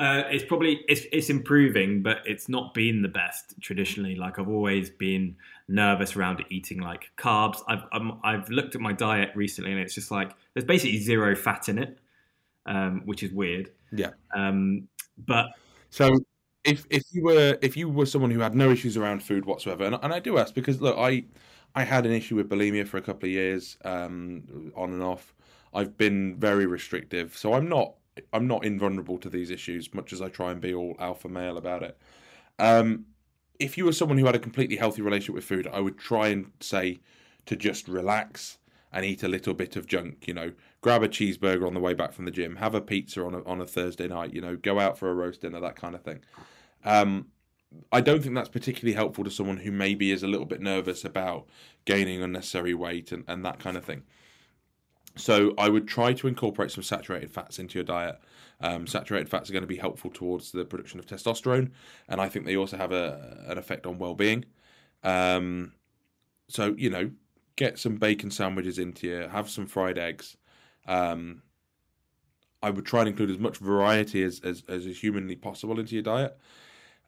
[0.00, 4.14] Uh, it's probably it's it's improving, but it's not been the best traditionally.
[4.14, 5.34] Like I've always been
[5.66, 7.58] nervous around eating like carbs.
[7.66, 11.34] I've I'm, I've looked at my diet recently, and it's just like there's basically zero
[11.34, 11.98] fat in it,
[12.68, 13.72] um, which is weird.
[13.90, 14.10] Yeah.
[14.34, 14.86] Um,
[15.26, 15.46] but
[15.90, 16.18] So
[16.64, 19.84] if if you were if you were someone who had no issues around food whatsoever,
[19.84, 21.24] and, and I do ask because look, I
[21.74, 25.34] I had an issue with bulimia for a couple of years, um, on and off.
[25.74, 27.94] I've been very restrictive, so I'm not
[28.32, 31.56] I'm not invulnerable to these issues, much as I try and be all alpha male
[31.56, 31.98] about it.
[32.58, 33.06] Um,
[33.58, 36.28] if you were someone who had a completely healthy relationship with food, I would try
[36.28, 37.00] and say
[37.46, 38.58] to just relax
[38.92, 40.26] and eat a little bit of junk.
[40.28, 43.24] You know, grab a cheeseburger on the way back from the gym, have a pizza
[43.24, 44.32] on a, on a Thursday night.
[44.32, 46.20] You know, go out for a roast dinner, that kind of thing.
[46.84, 47.26] Um,
[47.92, 51.04] I don't think that's particularly helpful to someone who maybe is a little bit nervous
[51.04, 51.48] about
[51.84, 54.04] gaining unnecessary weight and, and that kind of thing.
[55.16, 58.18] So I would try to incorporate some saturated fats into your diet.
[58.60, 61.70] Um, saturated fats are going to be helpful towards the production of testosterone,
[62.08, 64.44] and I think they also have a an effect on well-being.
[65.02, 65.72] Um,
[66.48, 67.10] so you know,
[67.56, 70.36] get some bacon sandwiches into you, have some fried eggs.
[70.88, 71.42] Um,
[72.60, 75.94] I would try and include as much variety as, as, as is humanly possible into
[75.94, 76.36] your diet.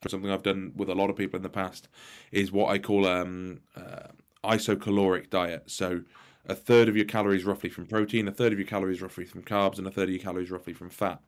[0.07, 1.89] Something I've done with a lot of people in the past
[2.31, 4.09] is what I call um, uh,
[4.45, 5.65] isocaloric diet.
[5.67, 6.03] So
[6.47, 9.43] a third of your calories roughly from protein, a third of your calories roughly from
[9.43, 11.21] carbs, and a third of your calories roughly from fat.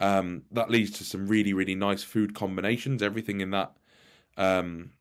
[0.00, 3.02] Um, that leads to some really really nice food combinations.
[3.02, 3.76] Everything in that
[4.36, 4.92] um,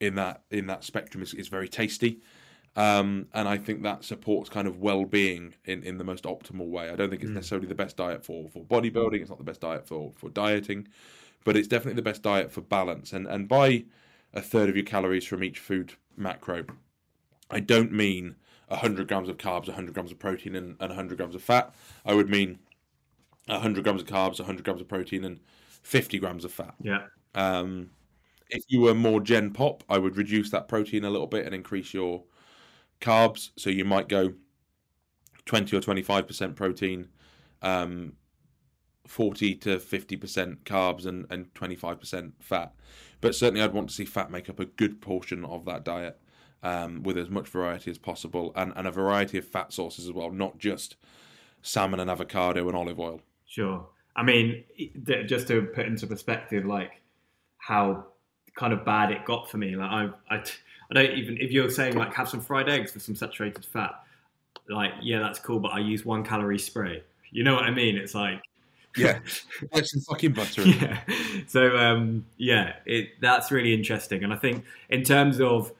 [0.00, 2.20] in that in that spectrum is, is very tasty.
[2.78, 6.90] Um, and I think that supports kind of well-being in, in the most optimal way.
[6.90, 7.34] I don't think it's Mm.
[7.34, 9.20] necessarily the best diet for, for bodybuilding.
[9.20, 10.88] It's not the best diet for, for dieting,
[11.44, 13.12] but it's definitely the best diet for balance.
[13.12, 13.86] And and by
[14.34, 16.66] a third of your calories from each food macro,
[17.50, 18.36] I don't mean
[18.68, 21.74] 100 grams of carbs, 100 grams of protein, and, and 100 grams of fat.
[22.04, 22.58] I would mean
[23.46, 25.40] 100 grams of carbs, 100 grams of protein, and
[25.82, 26.74] 50 grams of fat.
[26.80, 27.90] yeah, Um,
[28.50, 31.54] if you were more Gen Pop, I would reduce that protein a little bit and
[31.54, 32.24] increase your
[33.00, 33.50] carbs.
[33.56, 34.34] So you might go
[35.46, 37.08] 20 or 25% protein,
[37.62, 38.14] um,
[39.06, 42.74] 40 to 50% carbs, and, and 25% fat.
[43.20, 46.20] But certainly, I'd want to see fat make up a good portion of that diet
[46.62, 50.12] um, with as much variety as possible and, and a variety of fat sources as
[50.12, 50.96] well, not just
[51.62, 53.20] salmon and avocado and olive oil.
[53.46, 53.88] sure.
[54.16, 54.64] I mean,
[55.26, 57.02] just to put into perspective, like
[57.58, 58.06] how
[58.56, 59.76] kind of bad it got for me.
[59.76, 60.42] Like I, I,
[60.90, 63.92] I don't even if you're saying like have some fried eggs with some saturated fat,
[64.68, 67.02] like yeah, that's cool, but I use one calorie spray.
[67.30, 67.96] You know what I mean?
[67.96, 68.42] It's like
[68.96, 69.18] Yeah.
[69.74, 71.00] Get some fucking butter yeah.
[71.46, 75.72] So um, yeah, it that's really interesting, and I think in terms of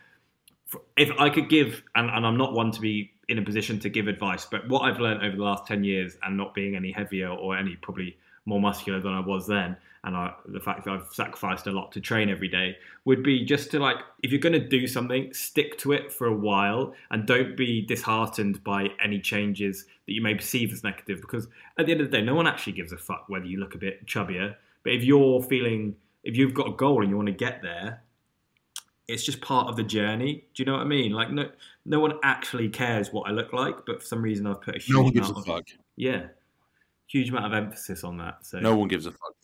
[0.98, 3.88] if I could give, and, and I'm not one to be in a position to
[3.88, 6.92] give advice, but what I've learned over the last ten years, and not being any
[6.92, 10.92] heavier or any probably more muscular than I was then, and I, the fact that
[10.92, 14.40] I've sacrificed a lot to train every day, would be just to like, if you're
[14.40, 18.88] going to do something, stick to it for a while, and don't be disheartened by
[19.02, 22.22] any changes that you may perceive as negative, because at the end of the day,
[22.22, 24.54] no one actually gives a fuck whether you look a bit chubbier.
[24.84, 28.02] But if you're feeling, if you've got a goal and you want to get there,
[29.08, 30.44] it's just part of the journey.
[30.54, 31.12] Do you know what I mean?
[31.12, 31.50] Like no
[31.86, 34.78] no one actually cares what I look like, but for some reason I've put a
[34.78, 35.64] huge No one gives a amount of, fuck.
[35.96, 36.26] yeah,
[37.06, 38.44] huge amount of emphasis on that.
[38.44, 39.34] So No one gives a fuck.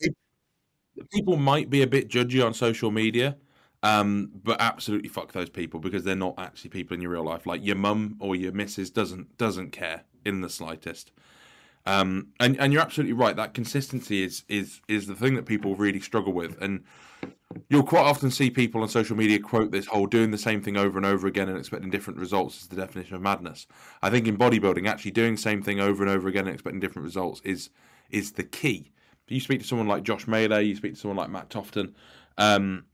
[1.11, 3.37] People might be a bit judgy on social media,
[3.83, 7.45] um, but absolutely fuck those people because they're not actually people in your real life.
[7.45, 11.11] Like your mum or your missus doesn't doesn't care in the slightest.
[11.85, 13.35] Um, and and you're absolutely right.
[13.35, 16.83] That consistency is is is the thing that people really struggle with, and
[17.69, 20.77] you'll quite often see people on social media quote this whole doing the same thing
[20.77, 23.67] over and over again and expecting different results is the definition of madness.
[24.01, 26.79] I think in bodybuilding, actually doing the same thing over and over again and expecting
[26.79, 27.69] different results is
[28.09, 28.91] is the key.
[29.27, 31.93] You speak to someone like Josh Melee, you speak to someone like Matt Tofton,
[32.37, 32.85] um,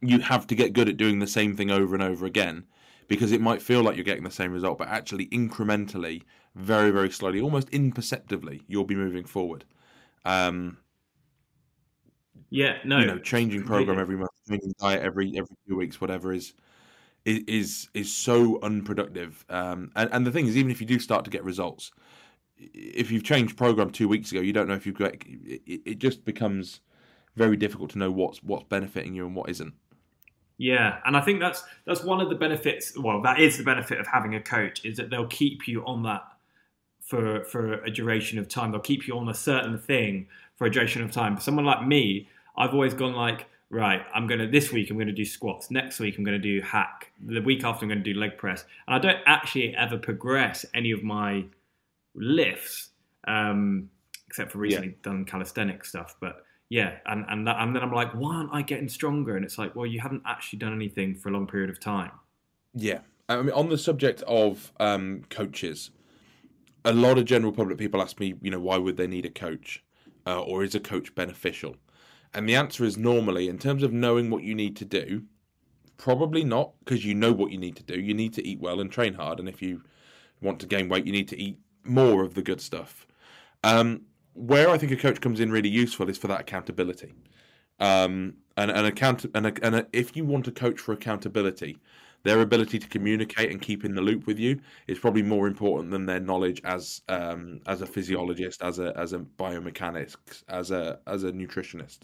[0.00, 2.64] you have to get good at doing the same thing over and over again
[3.08, 6.22] because it might feel like you're getting the same result, but actually incrementally,
[6.54, 9.64] very, very slowly, almost imperceptibly, you'll be moving forward.
[10.24, 10.78] Um,
[12.50, 16.32] yeah, no, you know, changing program every month, changing diet every every two weeks, whatever
[16.32, 16.54] is
[17.24, 19.44] is is, is so unproductive.
[19.48, 21.92] Um, and and the thing is, even if you do start to get results,
[22.58, 25.14] if you've changed program two weeks ago, you don't know if you've got.
[25.26, 26.80] It, it just becomes
[27.36, 29.74] very difficult to know what's what's benefiting you and what isn't.
[30.58, 32.96] Yeah, and I think that's that's one of the benefits.
[32.96, 36.02] Well, that is the benefit of having a coach is that they'll keep you on
[36.04, 36.22] that
[37.00, 38.70] for for a duration of time.
[38.70, 41.36] They'll keep you on a certain thing for a duration of time.
[41.36, 45.12] For someone like me, I've always gone like, right, I'm gonna this week I'm gonna
[45.12, 45.70] do squats.
[45.70, 47.12] Next week I'm gonna do hack.
[47.20, 50.90] The week after I'm gonna do leg press, and I don't actually ever progress any
[50.90, 51.44] of my
[52.16, 52.90] lifts,
[53.26, 53.88] um,
[54.28, 56.16] except for recently done calisthenic stuff.
[56.20, 59.36] But yeah, and and, that, and then I'm like, why aren't I getting stronger?
[59.36, 62.10] And it's like, well, you haven't actually done anything for a long period of time.
[62.74, 65.90] Yeah, I mean, on the subject of um, coaches,
[66.84, 69.30] a lot of general public people ask me, you know, why would they need a
[69.30, 69.82] coach,
[70.26, 71.76] uh, or is a coach beneficial?
[72.34, 75.22] And the answer is normally, in terms of knowing what you need to do,
[75.96, 77.98] probably not, because you know what you need to do.
[77.98, 79.82] You need to eat well and train hard, and if you
[80.42, 83.06] want to gain weight, you need to eat more of the good stuff.
[83.64, 84.02] Um,
[84.34, 87.14] where I think a coach comes in really useful is for that accountability.
[87.80, 91.78] Um, and and account and, a, and a, if you want a coach for accountability,
[92.22, 95.90] their ability to communicate and keep in the loop with you is probably more important
[95.90, 100.16] than their knowledge as um, as a physiologist, as a as a biomechanics,
[100.48, 102.00] as a as a nutritionist.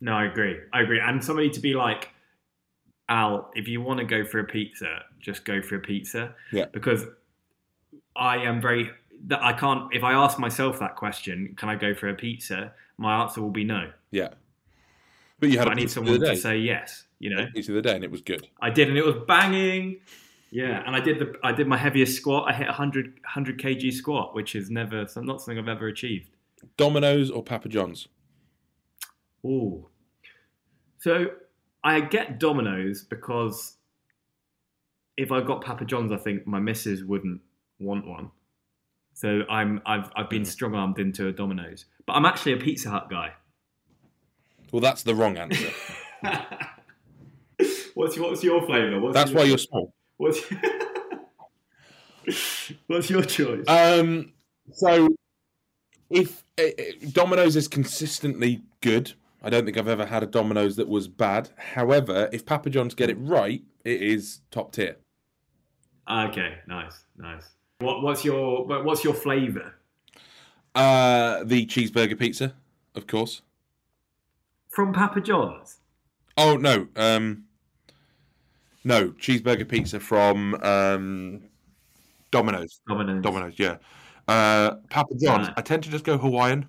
[0.00, 0.56] No, I agree.
[0.72, 1.00] I agree.
[1.00, 2.10] And somebody to be like,
[3.08, 6.34] Al, if you want to go for a pizza, just go for a pizza.
[6.52, 6.66] Yeah.
[6.72, 7.04] Because
[8.18, 8.90] I am very
[9.26, 9.94] that I can't.
[9.94, 12.72] If I ask myself that question, can I go for a pizza?
[12.96, 13.90] My answer will be no.
[14.10, 14.28] Yeah,
[15.38, 17.04] but you had But I need someone to say yes.
[17.20, 18.48] You know, pizza the day, and it was good.
[18.60, 20.00] I did, and it was banging.
[20.50, 22.48] Yeah, and I did the I did my heaviest squat.
[22.48, 26.30] I hit 100 100 kg squat, which is never not something I've ever achieved.
[26.76, 28.08] Domino's or Papa John's?
[29.44, 29.88] Oh,
[30.98, 31.26] So
[31.84, 33.76] I get Domino's because
[35.16, 37.40] if I got Papa John's, I think my missus wouldn't
[37.78, 38.30] want one.
[39.14, 42.90] So I'm I've I've been strong armed into a Domino's, but I'm actually a Pizza
[42.90, 43.32] Hut guy.
[44.72, 45.70] Well, that's the wrong answer.
[47.94, 49.00] what's your, what's your flavour?
[49.00, 49.92] What's that's your, why you're small.
[50.18, 50.40] What's,
[52.86, 53.64] what's your choice?
[53.66, 54.32] Um,
[54.72, 55.08] so
[56.10, 56.64] if uh,
[57.12, 61.50] Domino's is consistently good, I don't think I've ever had a Domino's that was bad.
[61.56, 64.96] However, if Papa John's get it right, it is top tier.
[66.10, 67.44] okay, nice, nice.
[67.80, 69.74] What, what's your what- what's your flavour
[70.74, 72.54] Uh, the cheeseburger pizza,
[72.94, 73.42] of course.
[74.68, 75.78] from Papa John's?
[76.36, 77.44] Oh no, um,
[78.84, 81.42] no cheeseburger pizza from um,
[82.30, 82.80] Domino's.
[82.88, 83.22] Domino's.
[83.22, 83.76] Domino's, yeah.
[84.28, 85.48] Uh, Papa John's.
[85.48, 85.54] Right.
[85.58, 86.66] I tend to just go Hawaiian.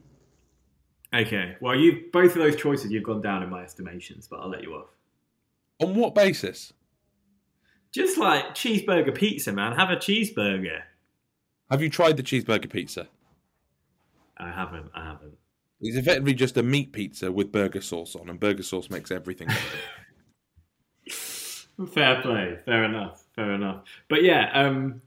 [1.14, 4.50] Okay, well, you both of those choices you've gone down in my estimations, but I'll
[4.50, 4.90] let you off.
[5.80, 6.72] On what basis?
[7.92, 9.76] Just like cheeseburger pizza, man.
[9.76, 10.84] Have a cheeseburger.
[11.70, 13.08] Have you tried the cheeseburger pizza?
[14.38, 14.90] I haven't.
[14.96, 15.38] I haven't.
[15.82, 19.50] It's effectively just a meat pizza with burger sauce on, and burger sauce makes everything.
[21.94, 22.58] Fair play.
[22.66, 23.24] Fair enough.
[23.36, 23.84] Fair enough.
[24.10, 25.02] But yeah, um,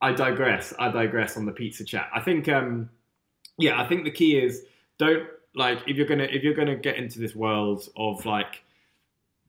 [0.00, 0.72] I digress.
[0.78, 2.08] I digress on the pizza chat.
[2.14, 2.88] I think, um,
[3.58, 4.64] yeah, I think the key is
[4.98, 8.62] don't like if you're gonna if you're gonna get into this world of like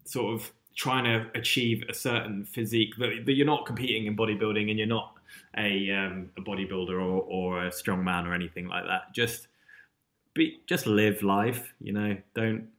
[0.05, 4.69] sort of trying to achieve a certain physique that, that you're not competing in bodybuilding
[4.69, 5.13] and you're not
[5.57, 9.13] a um, a bodybuilder or, or a strong man or anything like that.
[9.13, 9.47] Just
[10.33, 11.73] be just live life.
[11.79, 12.69] You know, don't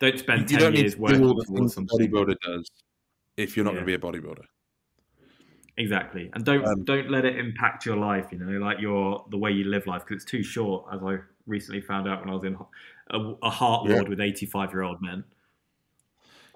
[0.00, 2.70] don't spend you ten don't need years working do all the things a bodybuilder does
[3.36, 3.76] if you're not Yeah.
[3.76, 4.44] going to be a bodybuilder.
[5.78, 8.28] Exactly, and don't Um, don't let it impact your life.
[8.32, 10.86] You know, like your the way you live life because it's too short.
[10.90, 12.56] As I recently found out when I was in
[13.10, 13.94] a, a heart Yeah.
[13.94, 15.22] ward with eighty five year old men.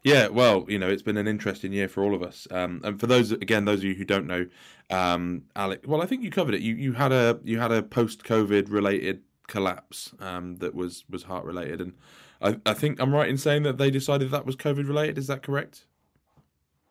[0.02, 2.48] Yeah, well, you know, it's been an interesting year for all of us.
[2.50, 4.46] Um, and for those, again, those of you who don't know,
[4.88, 6.62] um, Alex, well, I think you covered it.
[6.62, 11.24] You you had a you had a post COVID related collapse um, that was was
[11.24, 11.92] heart related, and
[12.40, 15.18] I, I think I'm right in saying that they decided that was COVID related.
[15.18, 15.84] Is that correct?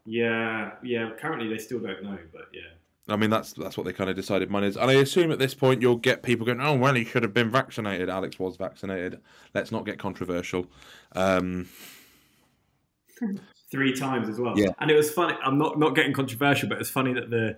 [0.05, 1.09] Yeah, yeah.
[1.19, 2.61] Currently, they still don't know, but yeah.
[3.07, 5.39] I mean, that's that's what they kind of decided mine is, and I assume at
[5.39, 8.55] this point you'll get people going, "Oh, well, he should have been vaccinated." Alex was
[8.55, 9.19] vaccinated.
[9.55, 10.67] Let's not get controversial.
[11.13, 11.67] Um,
[13.71, 14.57] Three times as well.
[14.57, 14.69] Yeah.
[14.79, 15.37] And it was funny.
[15.43, 17.57] I'm not not getting controversial, but it's funny that the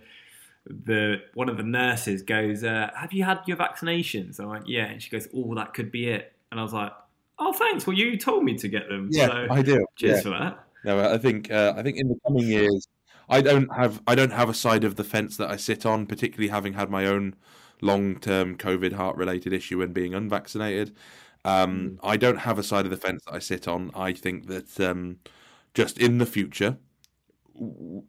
[0.65, 4.85] the one of the nurses goes, uh, "Have you had your vaccinations?" I went, "Yeah,"
[4.85, 6.91] and she goes, "Oh, that could be it." And I was like,
[7.39, 7.87] "Oh, thanks.
[7.87, 9.07] Well, you told me to get them.
[9.11, 9.85] yeah, so I do.
[9.95, 10.21] cheers Yeah.
[10.21, 12.87] for that." No, I think uh, I think in the coming years,
[13.29, 16.05] I don't have I don't have a side of the fence that I sit on,
[16.05, 17.35] particularly having had my own
[17.81, 20.93] long term COVID heart related issue and being unvaccinated.
[21.43, 23.89] Um, I don't have a side of the fence that I sit on.
[23.95, 25.17] I think that um,
[25.73, 26.77] just in the future,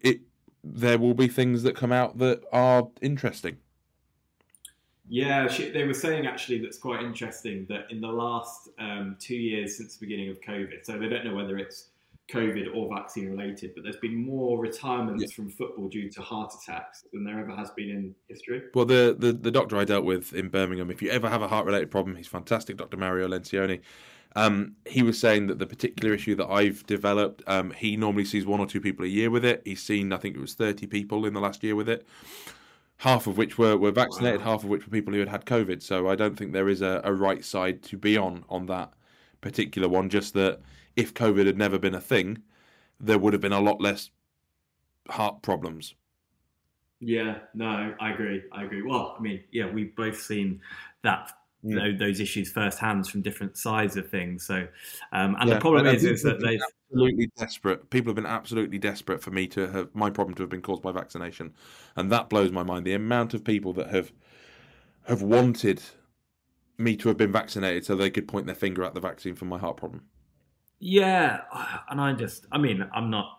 [0.01, 0.21] it
[0.65, 3.57] there will be things that come out that are interesting.
[5.09, 9.35] Yeah, she, they were saying actually that's quite interesting that in the last um, two
[9.35, 11.89] years since the beginning of COVID, so they don't know whether it's
[12.31, 15.35] COVID or vaccine related, but there's been more retirements Yeah.
[15.35, 18.63] from football due to heart attacks than there ever has been in history.
[18.75, 21.49] Well, the, the, the doctor I dealt with in Birmingham, if you ever have a
[21.49, 22.97] heart related problem, he's fantastic, Dr.
[22.97, 23.81] Mario Lencioni.
[24.35, 28.47] Um, he was saying that the particular issue that I've developed, um, he normally sees
[28.47, 29.63] one or two people a year with it.
[29.65, 32.07] He's seen, I think it was 30 people in the last year with it,
[32.99, 34.45] half of which were, were vaccinated, Wow.
[34.45, 35.83] half of which were people who had had COVID.
[35.83, 38.93] So I don't think there is a, a right side to be on on that
[39.41, 40.09] particular one.
[40.09, 40.61] Just that
[40.97, 42.43] if COVID had never been a thing,
[43.01, 44.11] there would have been a lot less
[45.11, 45.95] heart problems.
[47.01, 48.43] Yeah, no, I agree.
[48.53, 48.83] I agree.
[48.83, 50.61] Well, I mean, yeah, we've both seen
[51.03, 51.33] that
[51.65, 51.75] Mm.
[51.99, 54.47] tho- those issues firsthand from different sides of things.
[54.47, 54.67] So,
[55.13, 57.91] um, and Yeah, the problem and is, is that people have they been absolutely desperate.
[57.91, 60.83] People have been absolutely desperate for me to have my problem to have been caused
[60.83, 61.55] by vaccination,
[61.97, 62.85] and that blows my mind.
[62.85, 64.13] The amount of people that have
[65.07, 65.83] have wanted
[66.79, 69.45] me to have been vaccinated so they could point their finger at the vaccine for
[69.45, 70.03] my heart problem.
[70.79, 71.43] Yeah,
[71.91, 73.39] and I just, I mean, I'm not,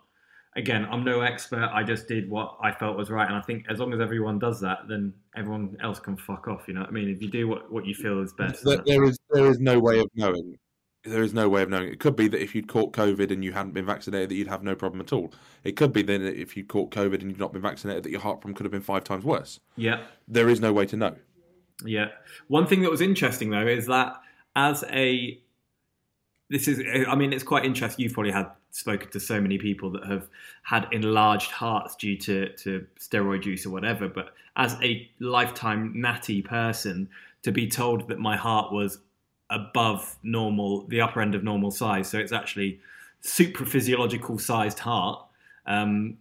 [0.56, 1.70] again, I'm no expert.
[1.74, 3.28] I just did what I felt was right.
[3.28, 6.68] And I think as long as everyone does that, then everyone else can fuck off.
[6.68, 7.10] You know what I mean?
[7.10, 8.64] If you do what, what you feel is best.
[8.64, 10.58] There, there is there is no way of knowing.
[11.06, 11.90] There is no way of knowing.
[11.90, 14.48] It could be that if you'd caught COVID and you hadn't been vaccinated, that you'd
[14.48, 15.34] have no problem at all.
[15.66, 18.10] It could be then that if you caught COVID and you've not been vaccinated, that
[18.10, 19.60] your heart problem could have been five times worse.
[19.76, 20.06] yeah.
[20.30, 21.16] There is no way to know.
[21.84, 22.08] Yeah.
[22.48, 24.14] One thing that was interesting though is that
[24.56, 25.43] as a
[26.54, 29.90] this is I mean it's quite interesting you've probably had spoken to so many people
[29.92, 30.30] that have
[30.62, 36.44] had enlarged hearts due to to steroid use or whatever but as a lifetime natty
[36.44, 37.10] person
[37.42, 39.00] to be told that my heart was
[39.50, 42.80] above normal the upper end of normal size so it's actually
[43.22, 45.26] super physiological sized heart
[45.66, 46.18] um,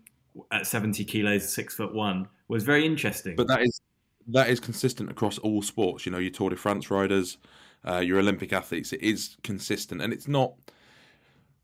[0.51, 3.81] at 70 kilos 6 foot 1 was very interesting But that is
[4.29, 6.07] that is consistent across all sports.
[6.07, 7.39] You know, your Tour de France riders,
[7.87, 8.93] uh, your Olympic athletes.
[8.93, 10.55] It is consistent, and it's not.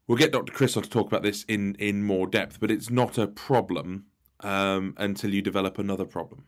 [0.07, 0.53] We'll get Dr.
[0.53, 4.07] Chris on to talk about this in in more depth, but it's not a problem
[4.41, 6.45] um, until you develop another problem.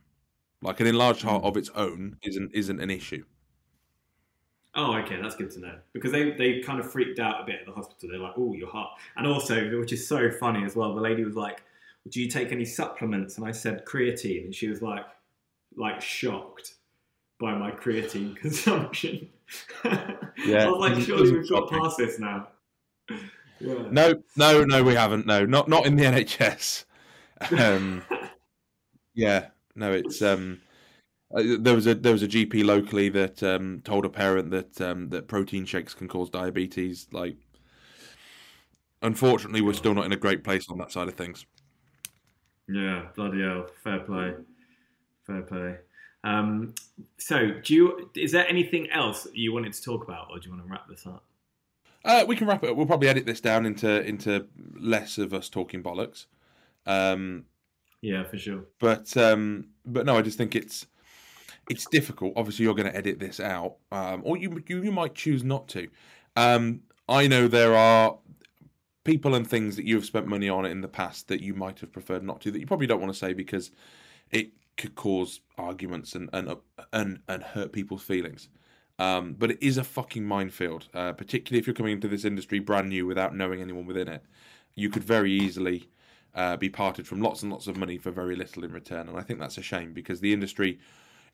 [0.62, 3.24] Like an enlarged heart of its own isn't isn't an issue.
[4.74, 7.56] Oh, okay, that's good to know because they they kind of freaked out a bit
[7.60, 8.08] at the hospital.
[8.10, 10.94] They're like, "Oh, your heart," and also, which is so funny as well.
[10.94, 11.62] The lady was like,
[12.08, 15.06] "Do you take any supplements?" And I said creatine, and she was like,
[15.76, 16.74] like shocked
[17.40, 19.28] by my creatine consumption.
[20.46, 22.48] Yeah, I was like, it "Surely we've got past this now."
[23.60, 23.88] Yeah.
[23.90, 25.26] No, no, no, we haven't.
[25.26, 26.84] No, not not in the NHS.
[27.58, 28.02] Um,
[29.14, 30.60] yeah, no, it's um,
[31.34, 34.80] uh, there was a there was a GP locally that um, told a parent that
[34.80, 37.06] um, that protein shakes can cause diabetes.
[37.12, 37.36] Like,
[39.02, 41.44] unfortunately, we're still not in a great place on that side of things.
[42.68, 43.66] Yeah, bloody hell.
[43.82, 44.34] Fair play.
[45.26, 45.76] Fair play.
[46.24, 46.74] Um,
[47.18, 48.10] so, do you?
[48.14, 50.70] Is there anything else that you wanted to talk about, or do you want to
[50.70, 51.24] wrap this up?
[52.04, 52.70] Uh, we can wrap it.
[52.70, 52.76] up.
[52.76, 54.46] We'll probably edit this down into into
[54.78, 56.26] less of us talking bollocks.
[56.86, 57.44] Um,
[58.02, 58.64] Yeah, for sure.
[58.78, 60.86] but um, but no, I just think it's
[61.68, 62.34] it's difficult.
[62.36, 65.68] Obviously, you're going to edit this out, um, or you, you you might choose not
[65.68, 65.88] to.
[66.36, 68.18] Um, I know there are
[69.04, 71.80] people and things that you have spent money on in the past that you might
[71.80, 72.50] have preferred not to.
[72.50, 73.70] That you probably don't want to say because
[74.30, 74.50] it
[74.80, 76.56] could cause arguments and and
[76.92, 78.48] and, and hurt people's feelings.
[78.98, 82.58] Um, but it is a fucking minefield, uh, particularly if you're coming into this industry
[82.58, 84.22] brand new without knowing anyone within it.
[84.74, 85.88] You could very easily
[86.34, 89.08] uh, be parted from lots and lots of money for very little in return.
[89.08, 90.78] And I think that's a shame because the industry,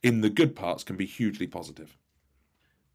[0.02, 1.96] in the good parts, can be hugely positive.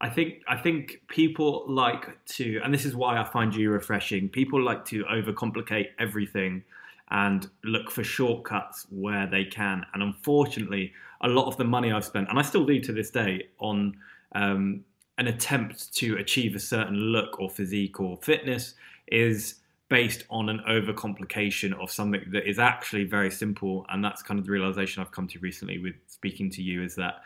[0.00, 4.28] I think I think people like to, and this is why I find you refreshing.
[4.28, 6.64] People like to overcomplicate everything
[7.12, 9.84] and look for shortcuts where they can.
[9.92, 13.10] And unfortunately, a lot of the money I've spent, and I still do to this
[13.10, 13.96] day, on
[14.34, 14.82] um,
[15.18, 18.74] an attempt to achieve a certain look or physique or fitness
[19.08, 19.56] is
[19.90, 23.84] based on an overcomplication of something that is actually very simple.
[23.90, 26.94] And that's kind of the realization I've come to recently with speaking to you is
[26.94, 27.16] that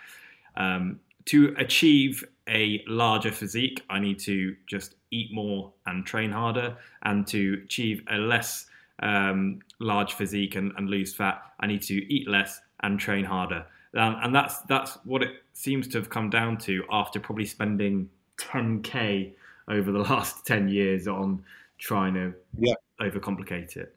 [0.57, 6.76] um, to achieve a larger physique, I need to just eat more and train harder.
[7.05, 8.66] And to achieve a less
[9.01, 13.66] um, large physique and, and, lose fat, I need to eat less and train harder.
[13.94, 18.09] Um, and that's that's what it seems to have come down to after probably spending
[18.38, 19.32] 10k
[19.68, 21.42] over the last 10 years on
[21.78, 22.74] trying to yeah.
[23.01, 23.94] overcomplicate it.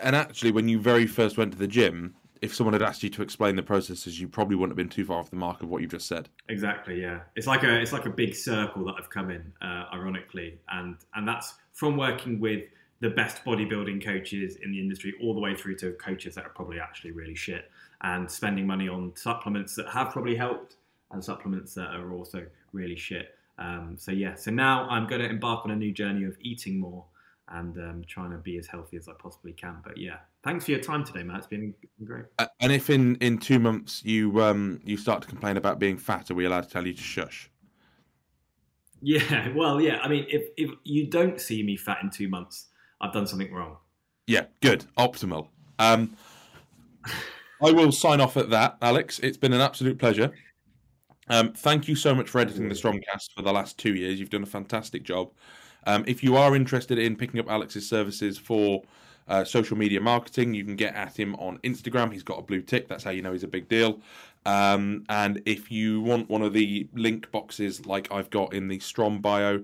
[0.00, 3.10] And actually, when you very first went to the gym, if someone had asked you
[3.10, 5.68] to explain the processes, you probably wouldn't have been too far off the mark of
[5.68, 6.28] what you just said.
[6.48, 7.00] Exactly.
[7.00, 10.58] Yeah, it's like a it's like a big circle that I've come in, uh, ironically,
[10.70, 12.64] and and that's from working with
[13.00, 16.50] the best bodybuilding coaches in the industry, all the way through to coaches that are
[16.50, 17.70] probably actually really shit,
[18.02, 20.76] and spending money on supplements that have probably helped,
[21.10, 23.34] and supplements that are also really shit.
[23.58, 26.78] Um, so yeah, so now I'm going to embark on a new journey of eating
[26.78, 27.04] more
[27.50, 29.76] and um, trying to be as healthy as I possibly can.
[29.82, 31.38] But yeah, thanks for your time today, Matt.
[31.38, 31.74] It's been
[32.04, 32.26] great.
[32.60, 36.30] and if in, in two months you um, you start to complain about being fat,
[36.30, 37.50] are we allowed to tell you to shush?
[39.00, 39.98] Yeah, well, yeah.
[40.02, 42.66] I mean, if if you don't see me fat in two months,
[43.00, 43.76] I've done something wrong.
[44.26, 45.48] Yeah, good, optimal.
[45.78, 46.16] Um,
[47.62, 49.18] I will sign off at that, Alex.
[49.18, 50.32] It's been an absolute pleasure.
[51.28, 54.18] Um, thank you so much for editing the Stromcast for the last two years.
[54.18, 55.32] You've done a fantastic job.
[55.86, 58.82] Um, if you are interested in picking up Alex's services for
[59.28, 62.12] uh, social media marketing, you can get at him on Instagram.
[62.12, 62.88] He's got a blue tick.
[62.88, 64.00] That's how you know he's a big deal.
[64.46, 68.78] Um, and if you want one of the link boxes like I've got in the
[68.78, 69.62] Strom bio,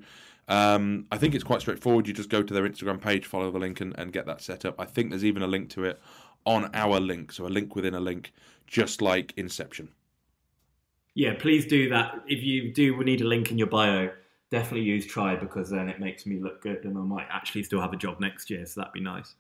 [0.48, 2.06] um, I think it's quite straightforward.
[2.06, 4.64] You just go to their Instagram page, follow the link, and, and get that set
[4.64, 4.80] up.
[4.80, 6.00] I think there's even a link to it
[6.44, 8.32] on our link, so a link within a link,
[8.66, 9.88] just like Inception.
[11.14, 12.22] Yeah, please do that.
[12.26, 14.10] If you do need a link in your bio,
[14.50, 17.80] definitely use try because then it makes me look good and I might actually still
[17.80, 18.66] have a job next year.
[18.66, 19.36] So that'd be nice.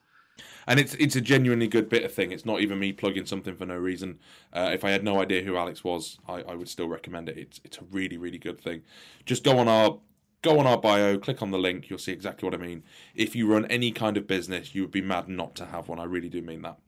[0.66, 2.32] And it's it's a genuinely good bit of thing.
[2.32, 4.18] It's not even me plugging something for no reason.
[4.52, 7.38] Uh, if I had no idea who Alex was, I, I would still recommend it.
[7.38, 8.82] It's it's a really really good thing.
[9.26, 9.98] Just go on our
[10.44, 11.90] go on our bio, click on the link.
[11.90, 12.84] You'll see exactly what I mean.
[13.14, 15.98] If you run any kind of business, you would be mad not to have one.
[15.98, 16.78] I really do mean that.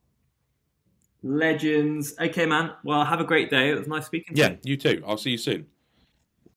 [1.22, 2.14] Legends.
[2.20, 2.72] Okay, man.
[2.84, 3.70] Well, have a great day.
[3.70, 4.52] It was nice speaking to yeah, you.
[4.52, 5.02] Yeah, you too.
[5.07, 5.66] I'll see you soon.